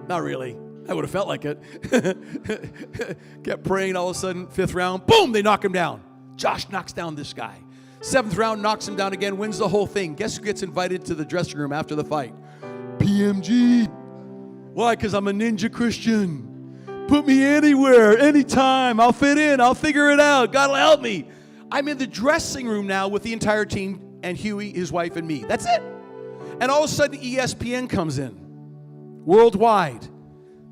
[0.09, 0.57] Not really.
[0.89, 1.63] I would have felt like it.
[3.45, 3.97] Kept praying.
[3.97, 6.03] All of a sudden, fifth round, boom, they knock him down.
[6.37, 7.57] Josh knocks down this guy.
[8.01, 10.15] Seventh round, knocks him down again, wins the whole thing.
[10.15, 12.35] Guess who gets invited to the dressing room after the fight?
[12.99, 13.89] PMG.
[14.75, 14.95] Why?
[14.95, 17.07] Because I'm a ninja Christian.
[17.09, 19.01] Put me anywhere, anytime.
[19.01, 19.61] I'll fit in.
[19.61, 20.53] I'll figure it out.
[20.53, 21.29] God will help me.
[21.71, 25.27] I'm in the dressing room now with the entire team and Huey, his wife, and
[25.27, 25.45] me.
[25.47, 25.83] That's it.
[26.61, 28.44] And all of a sudden, ESPN comes in
[29.25, 30.07] worldwide.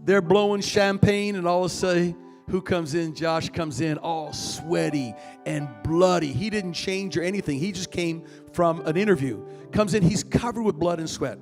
[0.05, 2.17] They're blowing champagne, and all of a sudden,
[2.49, 3.15] who comes in?
[3.15, 5.15] Josh comes in all sweaty
[5.47, 6.33] and bloody.
[6.33, 7.59] He didn't change or anything.
[7.59, 9.45] He just came from an interview.
[9.71, 11.39] Comes in, he's covered with blood and sweat.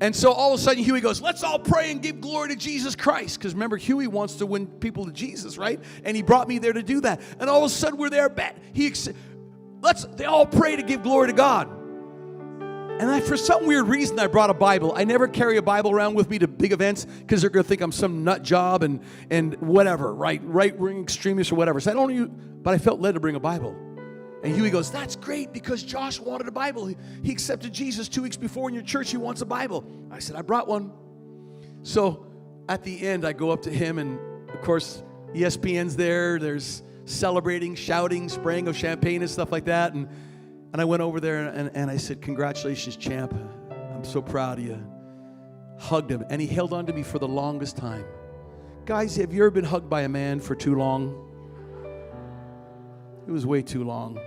[0.00, 2.56] And so all of a sudden, Huey goes, Let's all pray and give glory to
[2.56, 3.38] Jesus Christ.
[3.38, 5.80] Because remember, Huey wants to win people to Jesus, right?
[6.04, 7.20] And he brought me there to do that.
[7.38, 8.30] And all of a sudden, we're there.
[8.72, 8.92] He,
[9.80, 11.68] let's, they all pray to give glory to God.
[13.00, 14.92] And I, for some weird reason, I brought a Bible.
[14.94, 17.68] I never carry a Bible around with me to big events because they're going to
[17.68, 20.40] think I'm some nut job and, and whatever, right?
[20.44, 21.80] Right wing extremist or whatever.
[21.80, 23.74] So I don't but I felt led to bring a Bible.
[24.44, 26.86] And Huey goes, That's great because Josh wanted a Bible.
[26.86, 29.10] He, he accepted Jesus two weeks before in your church.
[29.10, 29.84] He wants a Bible.
[30.12, 30.92] I said, I brought one.
[31.82, 32.26] So
[32.68, 34.18] at the end, I go up to him, and
[34.50, 36.38] of course, ESPN's there.
[36.38, 39.94] There's celebrating, shouting, spraying of champagne and stuff like that.
[39.94, 40.08] And
[40.74, 43.32] and I went over there and, and I said, Congratulations, champ.
[43.94, 44.84] I'm so proud of you.
[45.78, 48.04] Hugged him, and he held on to me for the longest time.
[48.84, 51.30] Guys, have you ever been hugged by a man for too long?
[53.24, 54.18] It was way too long.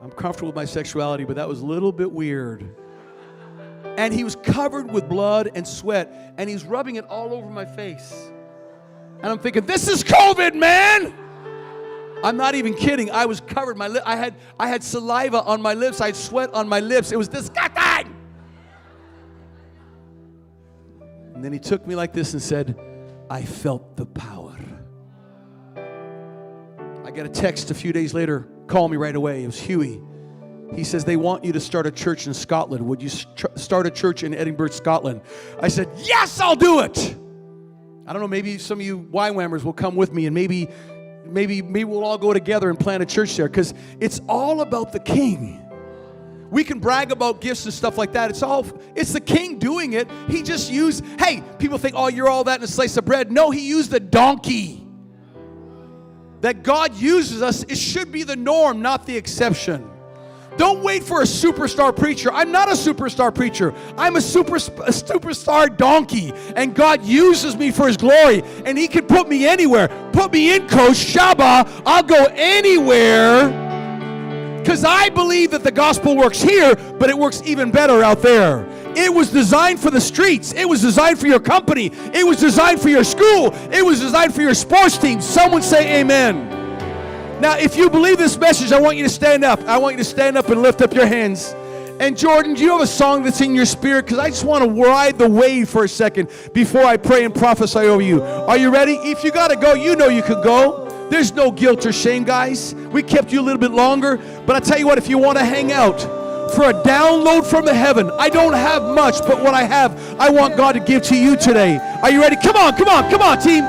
[0.00, 2.74] I'm comfortable with my sexuality, but that was a little bit weird.
[3.98, 7.66] And he was covered with blood and sweat, and he's rubbing it all over my
[7.66, 8.30] face.
[9.22, 11.12] And I'm thinking, this is COVID, man!
[12.22, 13.10] I'm not even kidding.
[13.10, 13.76] I was covered.
[13.76, 16.00] My lip, I had I had saliva on my lips.
[16.00, 17.12] I had sweat on my lips.
[17.12, 18.16] It was disgusting.
[21.34, 22.78] And then he took me like this and said,
[23.30, 24.58] I felt the power.
[27.04, 29.42] I got a text a few days later, call me right away.
[29.44, 30.02] It was Huey.
[30.74, 32.86] He says, They want you to start a church in Scotland.
[32.86, 35.22] Would you st- start a church in Edinburgh, Scotland?
[35.60, 37.16] I said, Yes, I'll do it.
[38.06, 40.68] I don't know, maybe some of you YWAMers will come with me and maybe
[41.30, 44.92] maybe maybe we'll all go together and plant a church there because it's all about
[44.92, 45.60] the king.
[46.50, 48.30] We can brag about gifts and stuff like that.
[48.30, 50.08] It's all it's the king doing it.
[50.28, 53.30] He just used hey people think oh you're all that in a slice of bread.
[53.30, 54.86] No he used a donkey.
[56.40, 59.89] That god uses us it should be the norm not the exception
[60.60, 62.30] don't wait for a superstar preacher.
[62.30, 63.72] I'm not a superstar preacher.
[63.96, 68.42] I'm a super a superstar donkey, and God uses me for His glory.
[68.66, 69.88] And He can put me anywhere.
[70.12, 71.66] Put me in Coach Shaba.
[71.86, 73.48] I'll go anywhere
[74.58, 78.68] because I believe that the gospel works here, but it works even better out there.
[78.94, 80.52] It was designed for the streets.
[80.52, 81.90] It was designed for your company.
[82.12, 83.54] It was designed for your school.
[83.72, 85.22] It was designed for your sports team.
[85.22, 86.59] Someone say amen.
[87.40, 89.60] Now, if you believe this message, I want you to stand up.
[89.62, 91.54] I want you to stand up and lift up your hands.
[91.98, 94.04] And Jordan, do you have a song that's in your spirit?
[94.04, 97.34] Because I just want to ride the wave for a second before I pray and
[97.34, 98.22] prophesy over you.
[98.22, 98.92] Are you ready?
[98.92, 101.08] If you got to go, you know you can go.
[101.10, 102.74] There's no guilt or shame, guys.
[102.74, 105.38] We kept you a little bit longer, but I tell you what, if you want
[105.38, 106.00] to hang out
[106.54, 110.30] for a download from the heaven, I don't have much, but what I have, I
[110.30, 111.78] want God to give to you today.
[112.02, 112.36] Are you ready?
[112.36, 113.64] Come on, come on, come on, team.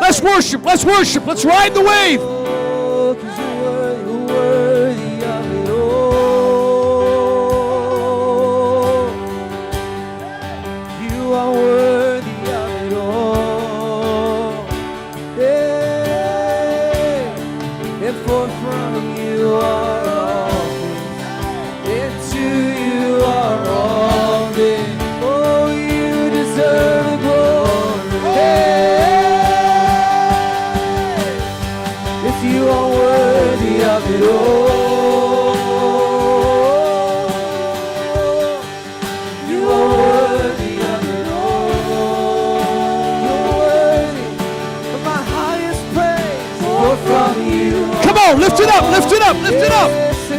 [0.00, 2.65] Let's worship, let's worship, let's ride the wave.
[49.06, 49.90] Lift it up, lift it up.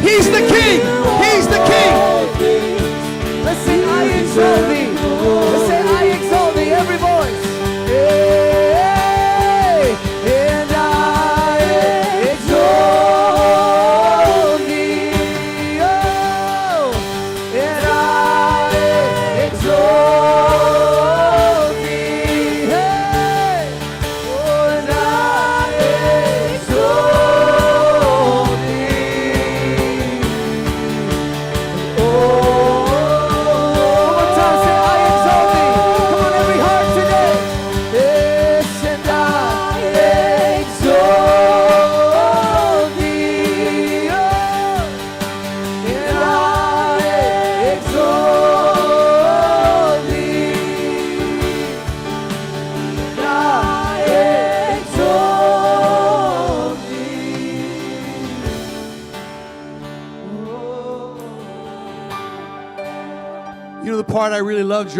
[0.02, 0.80] He's the king,
[1.24, 3.42] he's the king.
[3.42, 4.67] Let's I exalt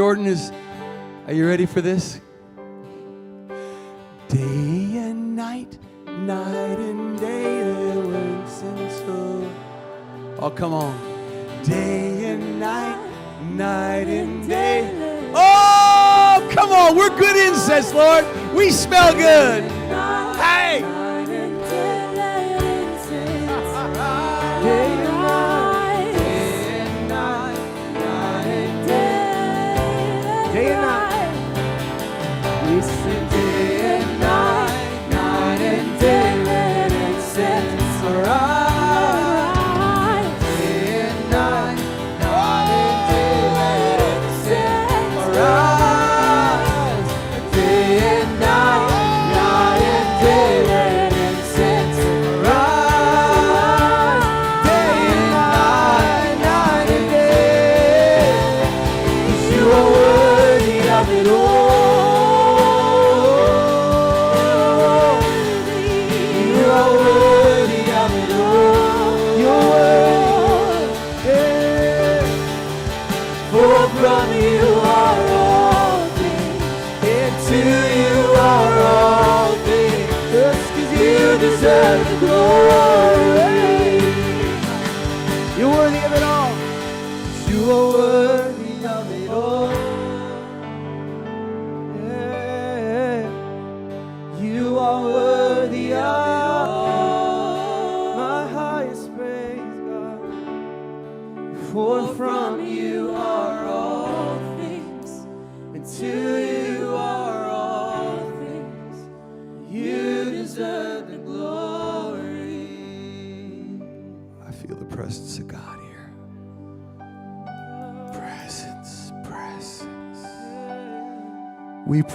[0.08, 0.50] Jordan, is
[1.26, 2.18] are you ready for this?
[4.28, 9.50] Day and night, night and day, there.
[10.38, 10.96] Oh, come on.
[11.62, 12.98] Day and night,
[13.52, 14.90] night and day.
[15.34, 16.96] Oh, come on.
[16.96, 18.24] We're good incense, Lord.
[18.54, 19.77] We smell good.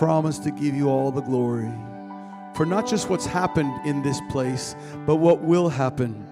[0.04, 1.72] Promise to give you all the glory
[2.54, 4.76] for not just what's happened in this place,
[5.06, 6.28] but what will happen.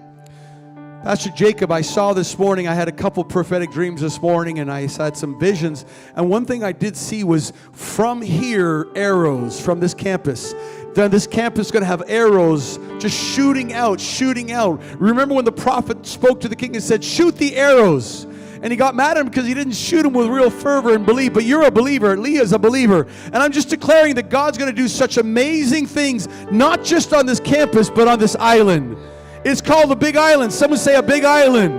[1.02, 4.70] Pastor Jacob, I saw this morning, I had a couple prophetic dreams this morning and
[4.70, 5.86] I had some visions.
[6.16, 10.52] And one thing I did see was from here, arrows from this campus.
[10.92, 14.82] Then this campus is going to have arrows just shooting out, shooting out.
[15.00, 18.26] Remember when the prophet spoke to the king and said, Shoot the arrows.
[18.62, 21.04] And he got mad at him because he didn't shoot him with real fervor and
[21.04, 21.32] belief.
[21.32, 22.16] But you're a believer.
[22.16, 23.08] Leah's a believer.
[23.26, 27.26] And I'm just declaring that God's going to do such amazing things, not just on
[27.26, 28.96] this campus, but on this island.
[29.44, 30.52] It's called the Big Island.
[30.52, 31.74] Someone say a big island.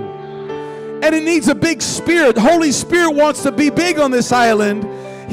[1.05, 2.38] And it needs a big spirit.
[2.38, 4.84] Holy Spirit wants to be big on this island.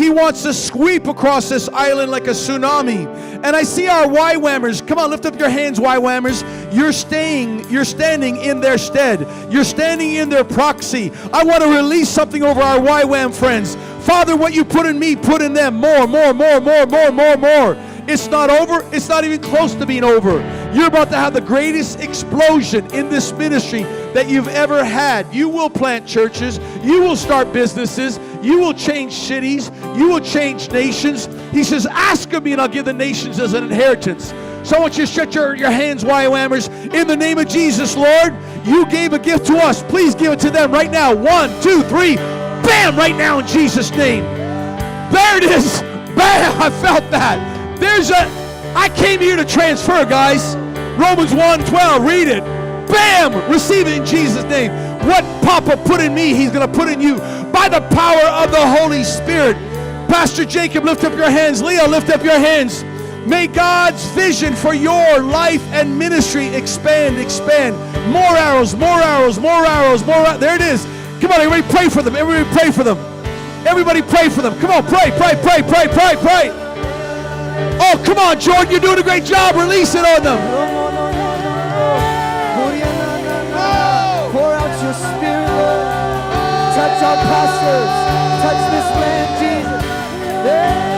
[0.01, 3.05] He wants to sweep across this island like a tsunami.
[3.45, 4.89] And I see our YWAMers.
[4.89, 6.75] Come on, lift up your hands, YWAMers.
[6.75, 9.29] You're staying, you're standing in their stead.
[9.53, 11.13] You're standing in their proxy.
[11.35, 13.77] I want to release something over our YWAM friends.
[14.07, 15.75] Father, what you put in me, put in them.
[15.75, 17.77] More, more, more, more, more, more, more.
[18.09, 18.89] It's not over.
[18.93, 20.41] It's not even close to being over.
[20.73, 23.83] You're about to have the greatest explosion in this ministry
[24.15, 25.33] that you've ever had.
[25.33, 26.59] You will plant churches.
[26.83, 28.19] You will start businesses.
[28.43, 29.71] You will change cities.
[29.97, 31.29] You will change nations.
[31.53, 34.33] He says, Ask of me, and I'll give the nations as an inheritance.
[34.63, 37.97] So I want you to stretch your, your hands, YWAMers, in the name of Jesus,
[37.97, 38.35] Lord.
[38.65, 39.83] You gave a gift to us.
[39.85, 41.15] Please give it to them right now.
[41.15, 42.17] One, two, three.
[42.17, 42.97] Bam!
[42.97, 44.23] Right now in Jesus' name.
[45.13, 45.81] There it is.
[46.17, 46.61] Bam!
[46.61, 47.79] I felt that.
[47.79, 48.29] There's a,
[48.77, 50.57] I came here to transfer, guys.
[50.99, 52.45] Romans 1 12, read it.
[52.87, 53.51] Bam!
[53.51, 54.71] Receive it in Jesus' name.
[55.07, 57.19] What Papa put in me, He's going to put in you
[57.53, 59.57] by the power of the Holy Spirit.
[60.09, 61.63] Pastor Jacob, lift up your hands.
[61.63, 62.85] Leo, lift up your hands.
[63.27, 67.77] May God's vision for your life and ministry expand, expand.
[68.13, 70.37] More arrows, more arrows, more arrows, more.
[70.39, 70.85] There it is.
[71.21, 72.17] Come on, everybody pray for them.
[72.17, 72.99] Everybody pray for them.
[73.67, 74.59] Everybody pray for them.
[74.59, 76.51] Come on, pray, pray, pray, pray, pray, pray.
[77.83, 79.55] Oh, come on, Jordan, you're doing a great job.
[79.55, 80.80] Release it on them.
[87.01, 87.91] Touch our pastors.
[88.43, 90.45] Touch this land, Jesus.
[90.45, 90.90] Yeah.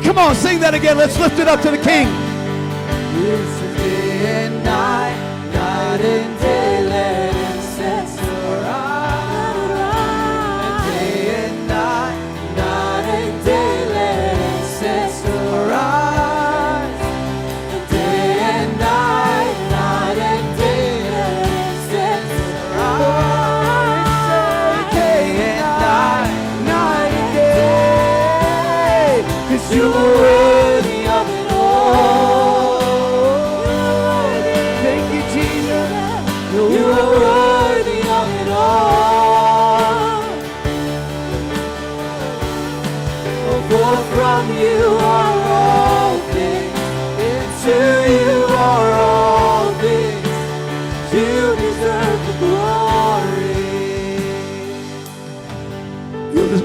[0.00, 0.96] Come on, sing that again.
[0.96, 2.21] Let's lift it up to the King.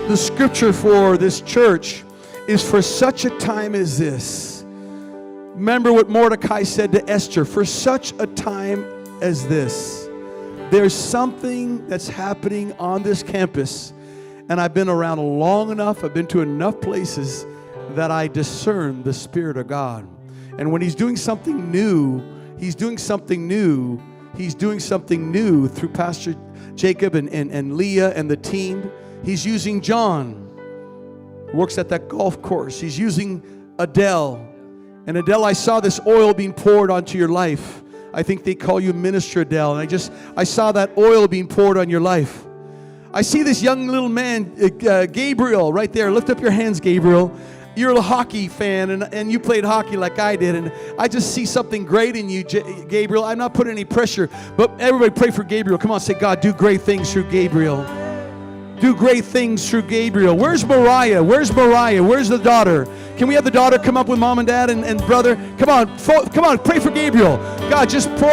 [0.08, 2.06] The, scripture for this church
[2.48, 4.64] is for such a time as this.
[4.66, 8.86] Remember what Mordecai said to Esther for such a time
[9.22, 10.08] as this.
[10.72, 13.92] There's something that's happening on this campus,
[14.48, 17.46] and I've been around long enough, I've been to enough places
[17.90, 20.08] that I discern the Spirit of God.
[20.58, 22.24] And when He's doing something new,
[22.58, 24.02] He's doing something new.
[24.38, 26.34] He's doing something new through Pastor
[26.76, 28.90] Jacob and, and, and Leah and the team.
[29.24, 30.48] He's using John,
[31.54, 32.80] works at that golf course.
[32.80, 33.44] He's using
[33.80, 34.48] Adele.
[35.06, 37.84] And Adele, I saw this oil being poured onto your life.
[38.14, 39.74] I think they call you Minister Adele.
[39.74, 42.46] And I just, I saw that oil being poured on your life.
[43.14, 46.12] I see this young little man, uh, uh, Gabriel, right there.
[46.12, 47.36] Lift up your hands, Gabriel.
[47.76, 50.56] You're a hockey fan, and, and you played hockey like I did.
[50.56, 53.24] And I just see something great in you, J- Gabriel.
[53.24, 55.78] I'm not putting any pressure, but everybody pray for Gabriel.
[55.78, 57.86] Come on, say, God, do great things through Gabriel.
[58.80, 60.38] Do great things through Gabriel.
[60.38, 61.24] Where's Mariah?
[61.24, 62.04] Where's Mariah?
[62.04, 62.86] Where's the daughter?
[63.18, 65.36] Can we have the daughter come up with mom and dad and, and brother?
[65.58, 67.38] Come on, fo- come on, pray for Gabriel.
[67.70, 68.28] God, just pour.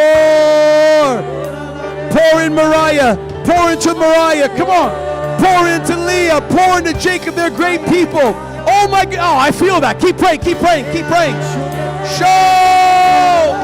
[2.12, 3.16] Pour in Mariah.
[3.44, 4.48] Pour into Mariah.
[4.56, 4.90] Come on.
[5.40, 6.40] Pour into Leah.
[6.50, 7.34] Pour into Jacob.
[7.34, 8.34] They're great people.
[8.66, 9.18] Oh my God.
[9.18, 9.98] Oh, I feel that.
[9.98, 10.40] Keep praying.
[10.40, 10.84] Keep praying.
[10.92, 11.34] Keep praying.
[12.18, 13.56] Show.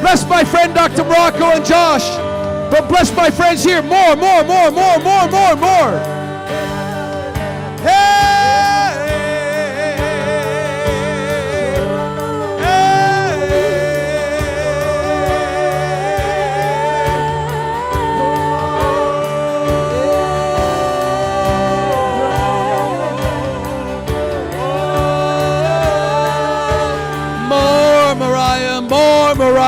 [0.00, 1.04] Bless my friend Dr.
[1.04, 2.31] Morocco and Josh.
[2.72, 3.82] But bless my friends here.
[3.82, 6.22] More, more, more, more, more, more, more.
[7.84, 8.21] More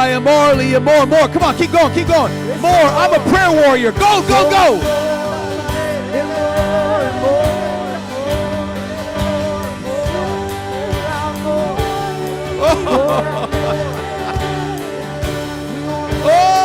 [0.04, 1.28] Leah, more, Leah, more, more.
[1.28, 2.30] Come on, keep going, keep going.
[2.60, 2.70] More.
[2.70, 3.90] I'm a prayer warrior.
[3.92, 5.00] Go, go, go.
[16.26, 16.63] Oh.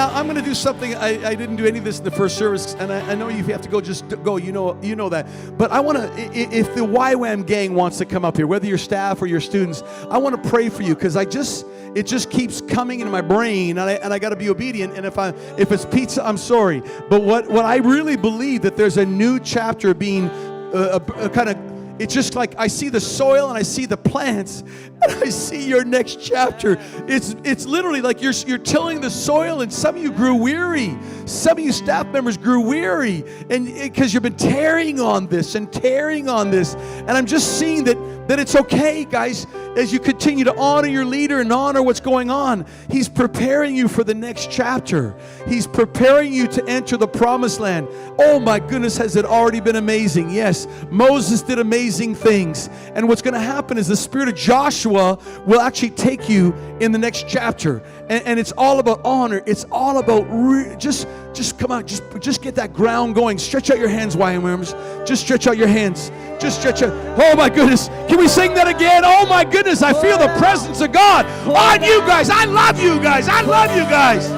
[0.00, 0.94] Now I'm going to do something.
[0.94, 3.28] I, I didn't do any of this in the first service, and I, I know
[3.28, 3.82] you have to go.
[3.82, 4.38] Just go.
[4.38, 5.26] You know, you know that.
[5.58, 6.10] But I want to.
[6.32, 9.82] If the YWAM gang wants to come up here, whether your staff or your students,
[10.08, 13.20] I want to pray for you because I just it just keeps coming into my
[13.20, 14.96] brain, and I, and I got to be obedient.
[14.96, 16.82] And if I if it's pizza, I'm sorry.
[17.10, 20.30] But what what I really believe that there's a new chapter being
[20.72, 21.69] uh, a kind of
[22.00, 24.62] it's just like I see the soil and I see the plants
[25.02, 26.78] and I see your next chapter.
[27.06, 30.96] It's it's literally like you're you're tilling the soil and some of you grew weary.
[31.26, 35.70] Some of you staff members grew weary and because you've been tearing on this and
[35.70, 36.74] tearing on this.
[36.74, 37.98] And I'm just seeing that
[38.30, 39.44] that it's okay, guys,
[39.76, 42.64] as you continue to honor your leader and honor what's going on.
[42.88, 45.16] He's preparing you for the next chapter.
[45.48, 47.88] He's preparing you to enter the promised land.
[48.20, 50.30] Oh my goodness, has it already been amazing?
[50.30, 52.70] Yes, Moses did amazing things.
[52.94, 56.92] And what's going to happen is the spirit of Joshua will actually take you in
[56.92, 57.82] the next chapter.
[58.10, 59.40] And, and it's all about honor.
[59.46, 63.38] It's all about re- just just come on, just just get that ground going.
[63.38, 65.06] Stretch out your hands, YWAMers.
[65.06, 66.10] Just stretch out your hands.
[66.40, 66.92] Just stretch out.
[67.18, 67.86] Oh my goodness.
[68.08, 69.02] Can we sing that again?
[69.04, 69.82] Oh my goodness.
[69.82, 72.30] I feel the presence of God on you guys.
[72.30, 73.28] I love you guys.
[73.28, 74.28] I love you guys.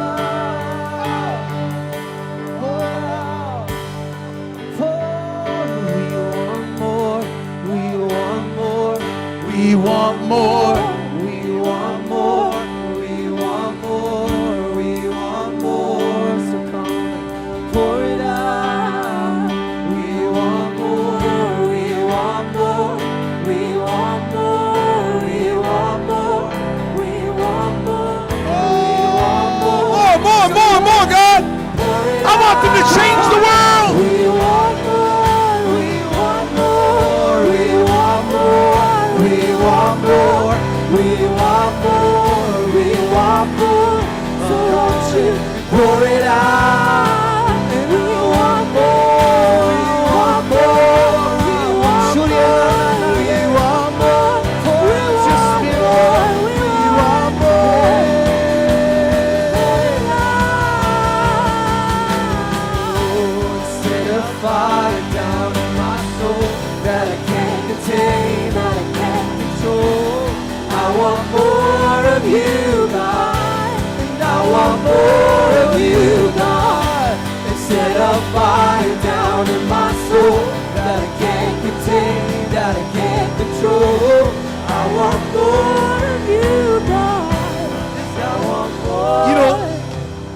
[9.62, 10.92] We want more.
[10.92, 11.01] We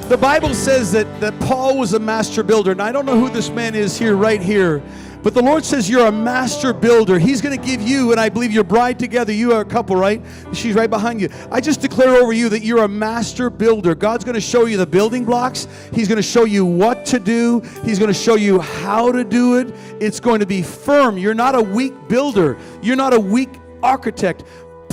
[0.09, 3.29] the Bible says that, that Paul was a master builder, and I don't know who
[3.29, 4.81] this man is here, right here,
[5.25, 7.19] but the Lord says you're a master builder.
[7.19, 9.97] He's going to give you, and I believe your bride together, you are a couple,
[9.97, 10.23] right?
[10.53, 11.29] She's right behind you.
[11.51, 13.97] I just declare over you that you're a master builder.
[13.97, 17.19] God's going to show you the building blocks, He's going to show you what to
[17.19, 19.75] do, He's going to show you how to do it.
[20.01, 21.19] It's going to be firm.
[21.19, 23.51] You're not a weak builder, you're not a weak
[23.83, 24.45] architect.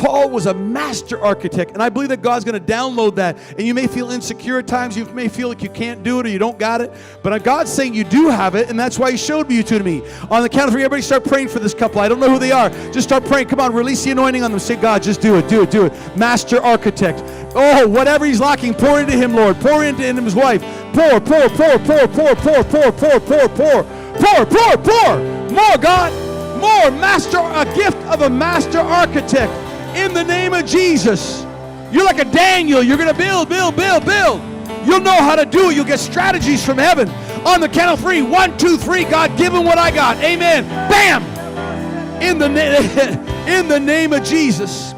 [0.04, 3.38] Paul was a master architect, and I believe that God's going to download that.
[3.52, 4.98] And you may feel insecure at times.
[4.98, 6.92] You may feel like you can't do it or you don't got it.
[7.22, 10.04] But God's saying you do have it, and that's why He showed you to me.
[10.30, 12.02] On the count of three, everybody start praying for this couple.
[12.02, 12.70] I don't know who they are.
[12.92, 13.48] Just start praying.
[13.48, 14.60] Come on, release the anointing on them.
[14.60, 16.18] Say, God, just do it, do it, do it.
[16.18, 17.24] Master architect.
[17.56, 19.56] Oh, whatever he's lacking, pour into him, Lord.
[19.62, 20.62] Pour into him his wife.
[20.94, 23.86] Pour, pour, pour, pour, pour, pour, pour, pour, pour, pour,
[24.20, 25.18] pour, pour, pour.
[25.50, 26.60] More, God.
[26.60, 26.92] More.
[26.92, 31.44] Master, a gift of a master architect in the name of Jesus.
[31.92, 32.82] You're like a Daniel.
[32.82, 34.42] You're going to build, build, build, build.
[34.86, 35.76] You'll know how to do it.
[35.76, 37.10] You'll get strategies from heaven.
[37.46, 38.22] On the count of three.
[38.22, 39.04] One, two, three.
[39.04, 40.18] God, give him what I got.
[40.18, 40.64] Amen.
[40.90, 41.24] Bam.
[42.22, 44.94] In the, na- in the name of Jesus.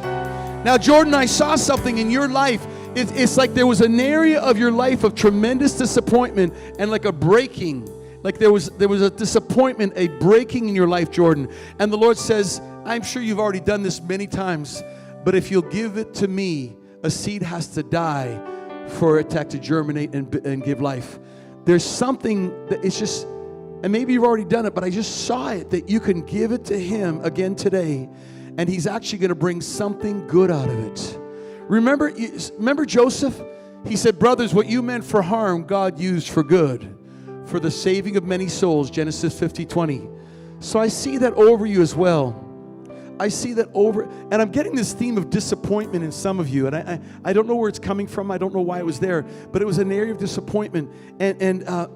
[0.64, 2.66] Now, Jordan, I saw something in your life.
[2.96, 7.06] It, it's like there was an area of your life of tremendous disappointment and like
[7.06, 7.90] a breaking.
[8.24, 11.50] Like there was there was a disappointment, a breaking in your life, Jordan.
[11.78, 14.84] And the Lord says, I'm sure you've already done this many times,
[15.24, 18.40] but if you'll give it to me, a seed has to die
[18.88, 21.18] for it to germinate and, and give life.
[21.66, 25.50] There's something that it's just, and maybe you've already done it, but I just saw
[25.50, 28.08] it that you can give it to Him again today,
[28.60, 31.20] and He's actually going to bring something good out of it.
[31.68, 32.14] Remember,
[32.60, 33.42] remember Joseph?
[33.88, 36.96] He said, Brothers, what you meant for harm, God used for good,
[37.46, 38.92] for the saving of many souls.
[38.92, 40.08] Genesis 50 20.
[40.60, 42.45] So I see that over you as well.
[43.20, 46.68] I see that over, and I'm getting this theme of disappointment in some of you,
[46.68, 48.32] and I, I, I don't know where it's coming from.
[48.32, 50.90] I don't know why it was there, but it was an area of disappointment.
[51.20, 51.88] And and uh,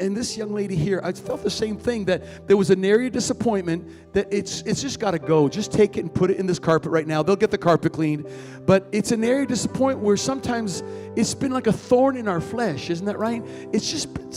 [0.00, 3.08] and this young lady here, I felt the same thing that there was an area
[3.08, 5.48] of disappointment that it's it's just got to go.
[5.48, 7.22] Just take it and put it in this carpet right now.
[7.22, 8.26] They'll get the carpet cleaned,
[8.66, 10.82] but it's an area of disappointment where sometimes
[11.16, 13.42] it's been like a thorn in our flesh, isn't that right?
[13.72, 14.32] It's just been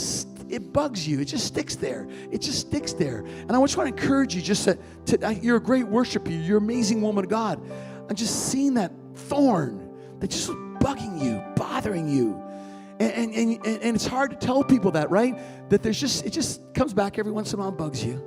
[0.49, 1.19] it bugs you.
[1.19, 2.07] It just sticks there.
[2.31, 3.19] It just sticks there.
[3.19, 6.31] And I just want to encourage you just that to, you're a great worshiper.
[6.31, 7.61] You're an amazing woman of God.
[8.09, 12.41] I'm just seeing that thorn that just was bugging you, bothering you.
[12.99, 15.37] And, and, and, and it's hard to tell people that, right?
[15.69, 18.23] That there's just, it just comes back every once in a while and bugs you.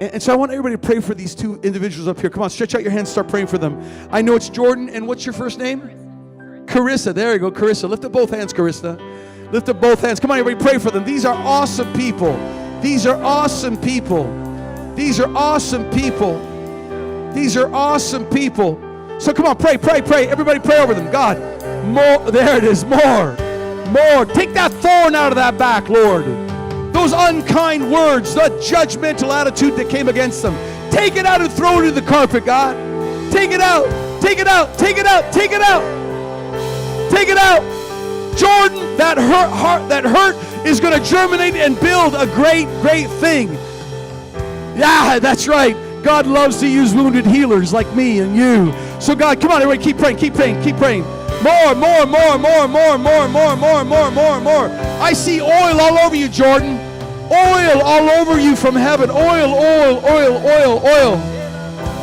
[0.00, 2.30] And, and so I want everybody to pray for these two individuals up here.
[2.30, 3.80] Come on, stretch out your hands, start praying for them.
[4.10, 5.82] I know it's Jordan, and what's your first name?
[6.66, 7.14] Carissa.
[7.14, 7.88] There you go, Carissa.
[7.88, 8.98] Lift up both hands, Carissa.
[9.52, 10.20] Lift up both hands.
[10.20, 11.04] Come on, everybody, pray for them.
[11.04, 12.34] These are awesome people.
[12.80, 14.24] These are awesome people.
[14.94, 16.38] These are awesome people.
[17.34, 18.78] These are awesome people.
[19.18, 20.28] So come on, pray, pray, pray.
[20.28, 21.10] Everybody pray over them.
[21.10, 21.38] God,
[21.84, 22.30] more.
[22.30, 22.84] There it is.
[22.84, 23.36] More.
[23.90, 24.24] More.
[24.24, 26.24] Take that thorn out of that back, Lord.
[26.94, 30.54] Those unkind words, that judgmental attitude that came against them.
[30.90, 32.76] Take it out and throw it in the carpet, God.
[33.32, 33.88] Take it out.
[34.20, 34.78] Take it out.
[34.78, 35.32] Take it out.
[35.32, 37.10] Take it out.
[37.10, 37.79] Take it out.
[38.36, 40.36] Jordan, that hurt heart, that hurt
[40.66, 43.52] is going to germinate and build a great, great thing.
[44.76, 45.76] Yeah, that's right.
[46.02, 48.72] God loves to use wounded healers like me and you.
[49.00, 51.02] So God, come on, everybody, keep praying, keep praying, keep praying.
[51.42, 54.68] More, more, more, more, more, more, more, more, more, more, more.
[55.00, 56.78] I see oil all over you, Jordan.
[57.30, 59.10] Oil all over you from heaven.
[59.10, 61.12] Oil, oil, oil, oil, oil.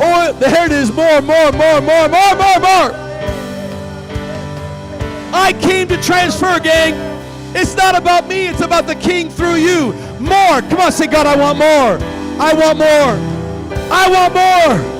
[0.00, 0.32] Oil.
[0.34, 0.90] There it is.
[0.90, 3.07] More, more, more, more, more, more, more.
[5.32, 6.94] I came to transfer, gang.
[7.54, 9.92] It's not about me, it's about the king through you.
[10.20, 10.60] More.
[10.62, 11.98] Come on, say, God, I want more.
[12.40, 13.38] I want more.
[13.90, 14.98] I want more.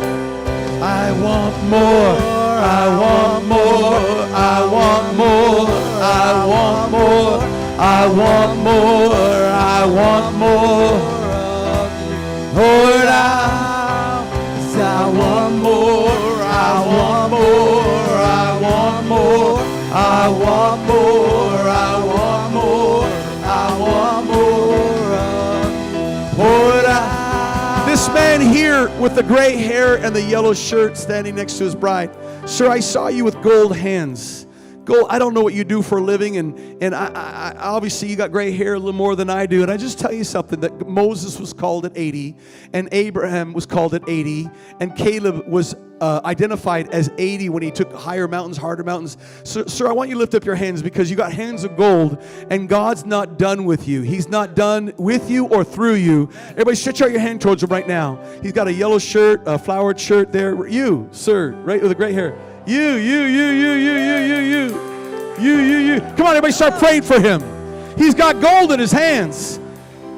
[0.83, 2.39] I want more.
[2.61, 3.99] I want more.
[4.33, 5.69] I want more.
[6.11, 7.43] I want more.
[7.79, 9.15] I want more.
[9.15, 11.19] I want more.
[12.55, 14.27] Lord, I,
[14.75, 16.09] I want more.
[16.43, 17.89] I want more.
[18.19, 19.58] I want more.
[19.91, 23.07] I want more, I want more,
[23.45, 25.17] I want more.
[26.45, 27.17] Lord, I...
[27.87, 31.75] This man here with the gray hair and the yellow shirt standing next to his
[31.75, 32.11] bride.
[32.47, 34.47] Sir, I saw you with gold hands.
[34.89, 38.09] Gold, I don't know what you do for a living, and, and I, I, obviously
[38.09, 39.61] you got gray hair a little more than I do.
[39.61, 42.35] And I just tell you something that Moses was called at 80,
[42.73, 44.49] and Abraham was called at 80,
[44.81, 49.19] and Caleb was uh, identified as 80 when he took higher mountains, harder mountains.
[49.45, 52.23] Sir, I want you to lift up your hands because you got hands of gold,
[52.49, 54.01] and God's not done with you.
[54.01, 56.31] He's not done with you or through you.
[56.53, 58.25] Everybody, stretch out your hand towards him right now.
[58.41, 60.67] He's got a yellow shirt, a flowered shirt there.
[60.67, 62.39] You, sir, right with the gray hair.
[62.69, 65.35] You, you, you, you, you, you, you, you.
[65.41, 66.01] You, you, you.
[66.01, 67.43] Come on, everybody, start praying for him.
[67.97, 69.59] He's got gold in his hands.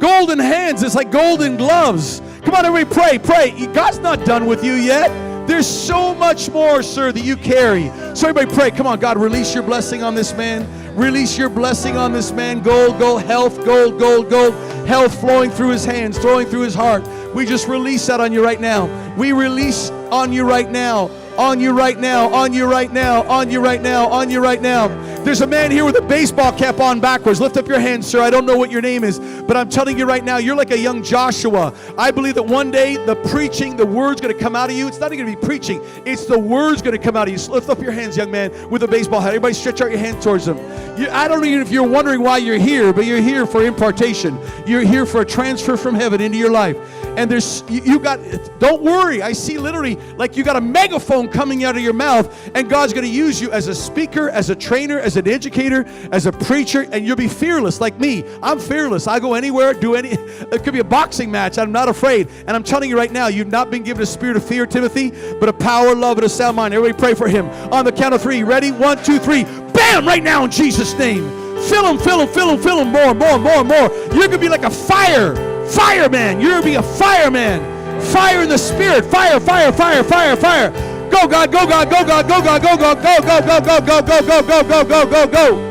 [0.00, 0.82] Golden hands.
[0.82, 2.20] It's like golden gloves.
[2.42, 3.66] Come on, everybody, pray, pray.
[3.72, 5.46] God's not done with you yet.
[5.46, 7.86] There's so much more, sir, that you carry.
[8.16, 8.72] So everybody pray.
[8.72, 10.66] Come on, God, release your blessing on this man.
[10.96, 12.62] Release your blessing on this man.
[12.62, 14.54] Gold, gold, health, gold, gold, gold.
[14.88, 17.06] Health flowing through his hands, flowing through his heart.
[17.32, 18.88] We just release that on you right now.
[19.14, 23.50] We release on you right now on you right now, on you right now, on
[23.50, 24.88] you right now, on you right now.
[25.24, 27.40] There's a man here with a baseball cap on backwards.
[27.40, 28.22] Lift up your hand, sir.
[28.22, 30.70] I don't know what your name is, but I'm telling you right now, you're like
[30.70, 31.74] a young Joshua.
[31.98, 34.88] I believe that one day the preaching, the word's going to come out of you.
[34.88, 37.32] It's not even going to be preaching, it's the word's going to come out of
[37.32, 37.38] you.
[37.38, 39.28] So lift up your hands, young man, with a baseball hat.
[39.28, 40.56] Everybody stretch out your hand towards them.
[40.98, 44.38] You, I don't even if you're wondering why you're here, but you're here for impartation.
[44.66, 46.76] You're here for a transfer from heaven into your life.
[47.16, 48.20] And there's, you, got,
[48.58, 49.22] don't worry.
[49.22, 52.92] I see literally like you got a megaphone coming out of your mouth, and God's
[52.92, 56.32] going to use you as a speaker, as a trainer, as an educator, as a
[56.32, 58.24] preacher, and you'll be fearless like me.
[58.42, 59.06] I'm fearless.
[59.06, 60.10] I go anywhere, do any.
[60.50, 61.58] It could be a boxing match.
[61.58, 62.28] I'm not afraid.
[62.46, 65.10] And I'm telling you right now, you've not been given a spirit of fear, Timothy,
[65.38, 66.74] but a power, love, and a sound mind.
[66.74, 67.48] Everybody pray for him.
[67.72, 68.42] On the count of three.
[68.42, 68.72] Ready?
[68.72, 69.44] One, two, three.
[69.44, 70.06] Bam!
[70.06, 71.22] Right now in Jesus' name.
[71.68, 73.88] Fill him, fill him, fill him, fill him more, more, more, more.
[74.12, 75.34] You're going to be like a fire,
[75.74, 76.40] fireman.
[76.40, 77.60] You're going to be a fireman.
[78.00, 79.04] Fire in the spirit.
[79.04, 80.70] Fire, fire, fire, fire, fire.
[81.10, 84.22] Go, God, go, God, go, God, go, God, go, God, go, go, go, go, go,
[84.22, 85.70] go, go, go, go, go, go, go.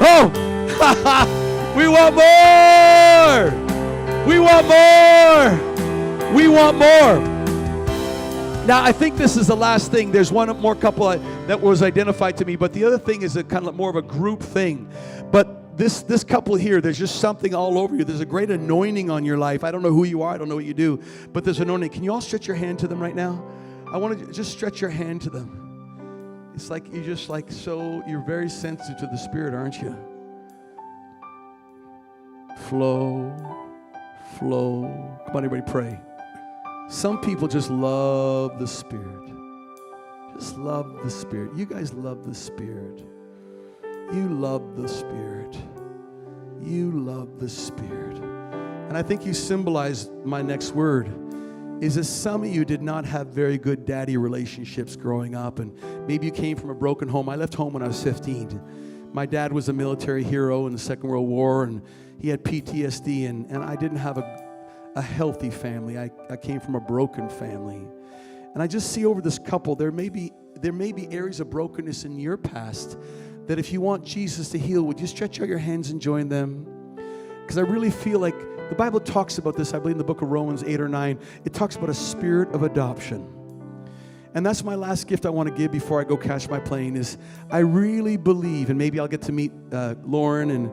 [0.00, 0.30] Oh,
[1.76, 3.64] we want more.
[4.26, 6.34] We want more.
[6.34, 7.34] We want more.
[8.66, 10.10] Now, I think this is the last thing.
[10.10, 13.44] There's one more couple that was identified to me, but the other thing is a
[13.44, 14.88] kind of more of a group thing.
[15.30, 18.04] But this this couple here, there's just something all over you.
[18.04, 19.64] There's a great anointing on your life.
[19.64, 20.34] I don't know who you are.
[20.34, 21.00] I don't know what you do,
[21.32, 21.90] but there's anointing.
[21.90, 23.44] Can you all stretch your hand to them right now?
[23.92, 26.52] I want to just stretch your hand to them.
[26.54, 29.96] It's like you're just like so, you're very sensitive to the Spirit, aren't you?
[32.68, 33.34] Flow,
[34.38, 34.82] flow.
[35.26, 36.00] Come on, everybody, pray.
[36.88, 39.32] Some people just love the Spirit.
[40.34, 41.56] Just love the Spirit.
[41.56, 43.04] You guys love the Spirit.
[44.12, 45.56] You love the Spirit.
[46.60, 48.18] You love the Spirit.
[48.88, 51.12] And I think you symbolize my next word
[51.80, 55.76] is that some of you did not have very good daddy relationships growing up, and
[56.06, 57.28] maybe you came from a broken home.
[57.28, 59.10] I left home when I was 15.
[59.12, 61.82] My dad was a military hero in the Second World War, and
[62.20, 64.44] he had PTSD, and, and I didn't have a,
[64.94, 65.98] a healthy family.
[65.98, 67.82] I, I came from a broken family.
[68.54, 71.50] And I just see over this couple, there may be there may be areas of
[71.50, 72.96] brokenness in your past
[73.46, 76.28] that if you want Jesus to heal, would you stretch out your hands and join
[76.28, 76.66] them?
[77.42, 78.34] Because I really feel like
[78.70, 81.18] the Bible talks about this, I believe in the book of Romans 8 or 9.
[81.44, 83.30] It talks about a spirit of adoption.
[84.34, 86.96] And that's my last gift I want to give before I go catch my plane
[86.96, 87.18] is
[87.50, 90.70] I really believe, and maybe I'll get to meet uh, Loren, and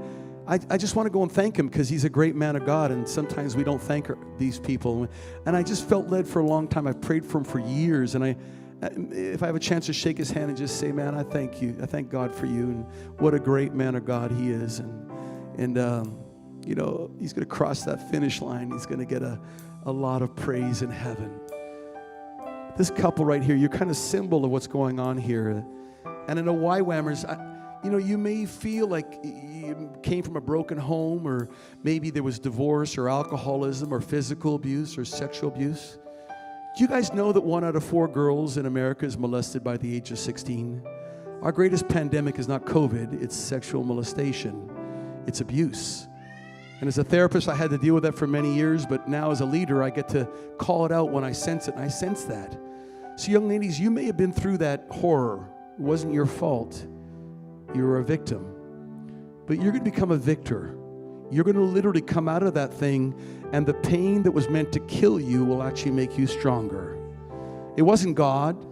[0.48, 2.65] I, I just want to go and thank him because he's a great man of
[2.65, 5.07] God, and sometimes we don't thank these people.
[5.45, 6.88] And I just felt led for a long time.
[6.88, 8.35] I've prayed for him for years, and I,
[8.82, 11.62] if I have a chance to shake his hand and just say, man, I thank
[11.62, 11.78] you.
[11.82, 12.86] I thank God for you, and
[13.20, 14.80] what a great man of God he is.
[14.80, 15.12] And,
[15.58, 16.20] and um,
[16.66, 18.72] you know, he's going to cross that finish line.
[18.72, 19.40] He's going to get a,
[19.86, 21.40] a lot of praise in heaven.
[22.78, 25.64] This couple right here, you're kind of symbol of what's going on here.
[26.28, 27.49] And in a YWAMers, I,
[27.84, 31.49] you know, you may feel like you came from a broken home, or
[31.84, 35.98] maybe there was divorce, or alcoholism, or physical abuse, or sexual abuse.
[36.73, 39.76] Do you guys know that one out of four girls in America is molested by
[39.76, 40.81] the age of 16?
[41.41, 44.69] Our greatest pandemic is not COVID, it's sexual molestation,
[45.27, 46.07] it's abuse.
[46.80, 49.31] And as a therapist, I had to deal with that for many years, but now
[49.31, 50.30] as a leader, I get to
[50.60, 52.57] call it out when I sense it, and I sense that.
[53.18, 55.49] So, young ladies, you may have been through that horror.
[55.77, 56.88] It wasn't your fault.
[57.76, 58.48] You were a victim.
[59.45, 60.77] But you're going to become a victor.
[61.32, 63.16] You're going to literally come out of that thing,
[63.53, 66.98] and the pain that was meant to kill you will actually make you stronger.
[67.78, 68.64] It wasn't God,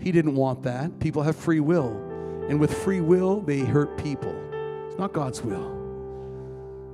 [0.00, 0.98] He didn't want that.
[1.00, 1.92] People have free will,
[2.48, 4.34] and with free will, they hurt people.
[4.88, 5.76] It's not God's will.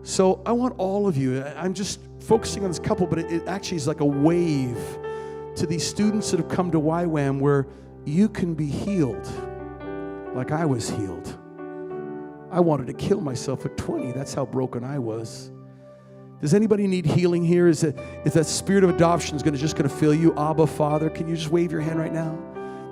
[0.02, 3.46] So I want all of you, I'm just focusing on this couple, but it, it,
[3.46, 4.78] actually is like a wave
[5.56, 7.68] to these students that have come to YWAM where
[8.04, 9.26] you can be healed
[10.34, 11.38] like I was healed.
[12.54, 14.12] I wanted to kill myself at 20.
[14.12, 15.50] That's how broken I was.
[16.40, 17.66] Does anybody need healing here?
[17.66, 20.32] Is, it, is that spirit of adoption is gonna, just going to fill you?
[20.38, 22.38] Abba, Father, can you just wave your hand right now?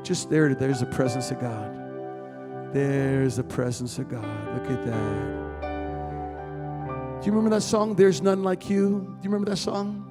[0.03, 2.75] Just there, there's the presence of God.
[2.75, 4.25] There's the presence of God.
[4.53, 5.61] Look at that.
[7.21, 8.89] Do you remember that song, There's None Like You?
[8.89, 10.09] Do you remember that song?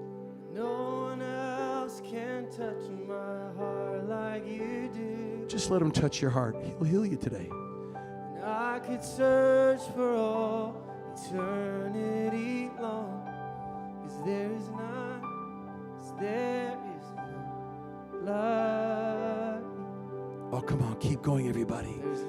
[0.53, 5.45] No one else can touch my heart like you do.
[5.47, 6.57] Just let him touch your heart.
[6.65, 7.49] He'll heal you today.
[8.35, 10.77] And I could search for all
[11.15, 13.29] eternity long.
[14.03, 15.23] Cause there is none,
[16.01, 20.49] cause there is none like you.
[20.53, 21.95] Oh, come on, keep going, everybody.
[22.03, 22.21] There's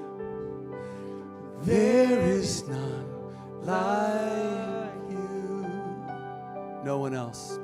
[1.66, 3.08] There is none
[3.64, 5.66] like you.
[6.86, 7.58] No one else.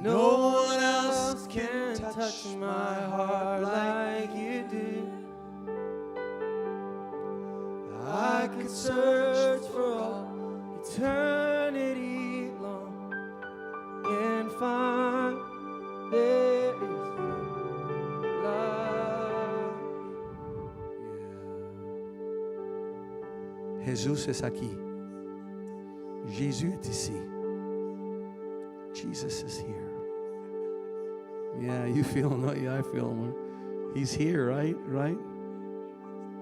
[0.00, 5.10] No one else can touch my heart like you do.
[8.06, 10.32] I could search for all
[10.80, 13.12] eternity long
[14.06, 15.36] and find
[16.12, 18.78] there is none like
[23.84, 24.78] Jésus est aquí.
[26.28, 27.20] Jésus ici.
[28.94, 29.87] Jesus is here.
[31.60, 32.48] Yeah, you feel him.
[32.48, 33.34] I feel him.
[33.94, 34.76] He's here, right?
[34.86, 35.18] Right?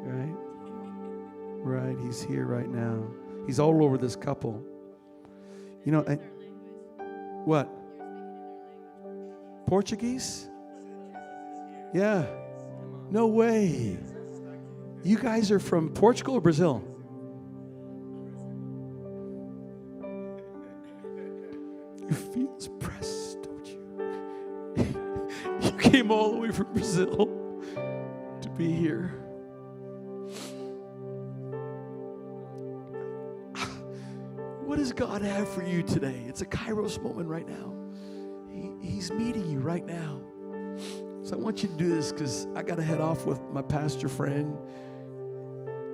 [0.03, 0.37] Right?
[1.63, 1.97] Right.
[2.05, 3.03] He's here right now.
[3.47, 4.63] He's all over this couple.
[5.85, 6.03] You know,
[7.45, 7.69] what?
[9.67, 10.49] Portuguese?
[11.95, 12.27] Yeah.
[13.11, 13.99] No way.
[15.03, 16.83] You guys are from Portugal or Brazil?
[26.97, 27.27] Brazil
[28.41, 29.13] to be here.
[34.65, 36.25] What does God have for you today?
[36.27, 37.75] It's a Kairos moment right now.
[38.51, 40.21] He, he's meeting you right now.
[41.23, 43.63] So I want you to do this because I got to head off with my
[43.63, 44.57] pastor friend.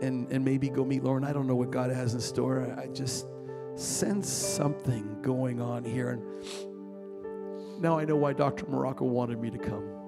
[0.03, 1.25] and, and maybe go meet Loren.
[1.25, 2.77] I don't know what God has in store.
[2.79, 3.27] I just
[3.77, 6.11] sense something going on here.
[6.11, 8.67] And now I know why Dr.
[8.67, 10.02] Morocco wanted me to come.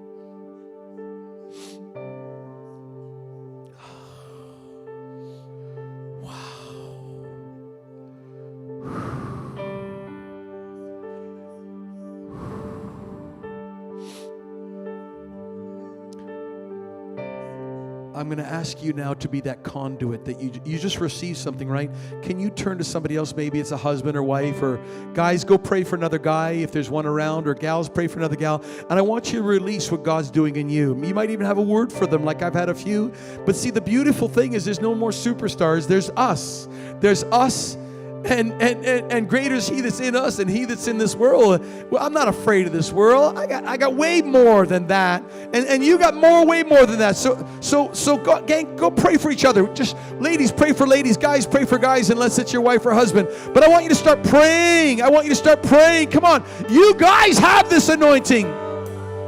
[18.25, 21.37] I'm going to ask you now to be that conduit that you, you just received
[21.37, 21.91] something, right?
[22.23, 23.35] Can you turn to somebody else?
[23.35, 24.79] Maybe it's a husband or wife, or
[25.13, 28.35] guys, go pray for another guy if there's one around, or gals, pray for another
[28.35, 28.63] gal.
[28.89, 30.99] And I want you to release what God's doing in you.
[31.05, 33.13] You might even have a word for them, like I've had a few.
[33.45, 36.67] But see, the beautiful thing is there's no more superstars, there's us.
[37.01, 37.77] There's us
[38.25, 41.15] and, and, and, and greater is he that's in us and he that's in this
[41.15, 41.63] world.
[41.91, 43.37] Well, I'm not afraid of this world.
[43.37, 45.23] I got, I got way more than that.
[45.53, 47.15] And, and you got more, way more than that.
[47.15, 49.67] So, so, so go, gang, go pray for each other.
[49.73, 51.17] Just ladies, pray for ladies.
[51.17, 53.29] Guys, pray for guys, unless it's your wife or husband.
[53.53, 55.01] But I want you to start praying.
[55.01, 56.09] I want you to start praying.
[56.09, 56.43] Come on.
[56.69, 58.45] You guys have this anointing.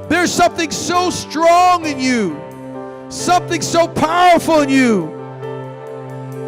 [0.10, 2.40] There's something so strong in you,
[3.10, 5.16] something so powerful in you.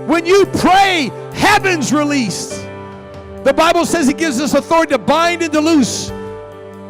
[0.10, 2.65] When you pray, heaven's released.
[3.44, 6.10] The Bible says He gives us authority to bind and to loose.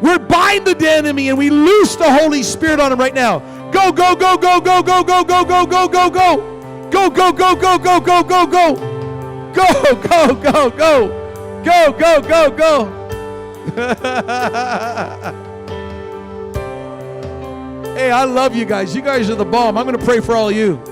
[0.00, 3.40] We're bind the enemy and we loose the Holy Spirit on him right now.
[3.72, 6.88] Go, go, go, go, go, go, go, go, go, go, go, go, go, go, go.
[6.90, 8.74] Go, go, go, go, go, go, go, go.
[9.52, 11.62] Go, go, go, go.
[11.62, 12.84] Go, go, go, go.
[17.94, 18.96] hey, I love you guys.
[18.96, 19.76] You guys are the bomb.
[19.76, 20.82] I'm going to pray for all of you.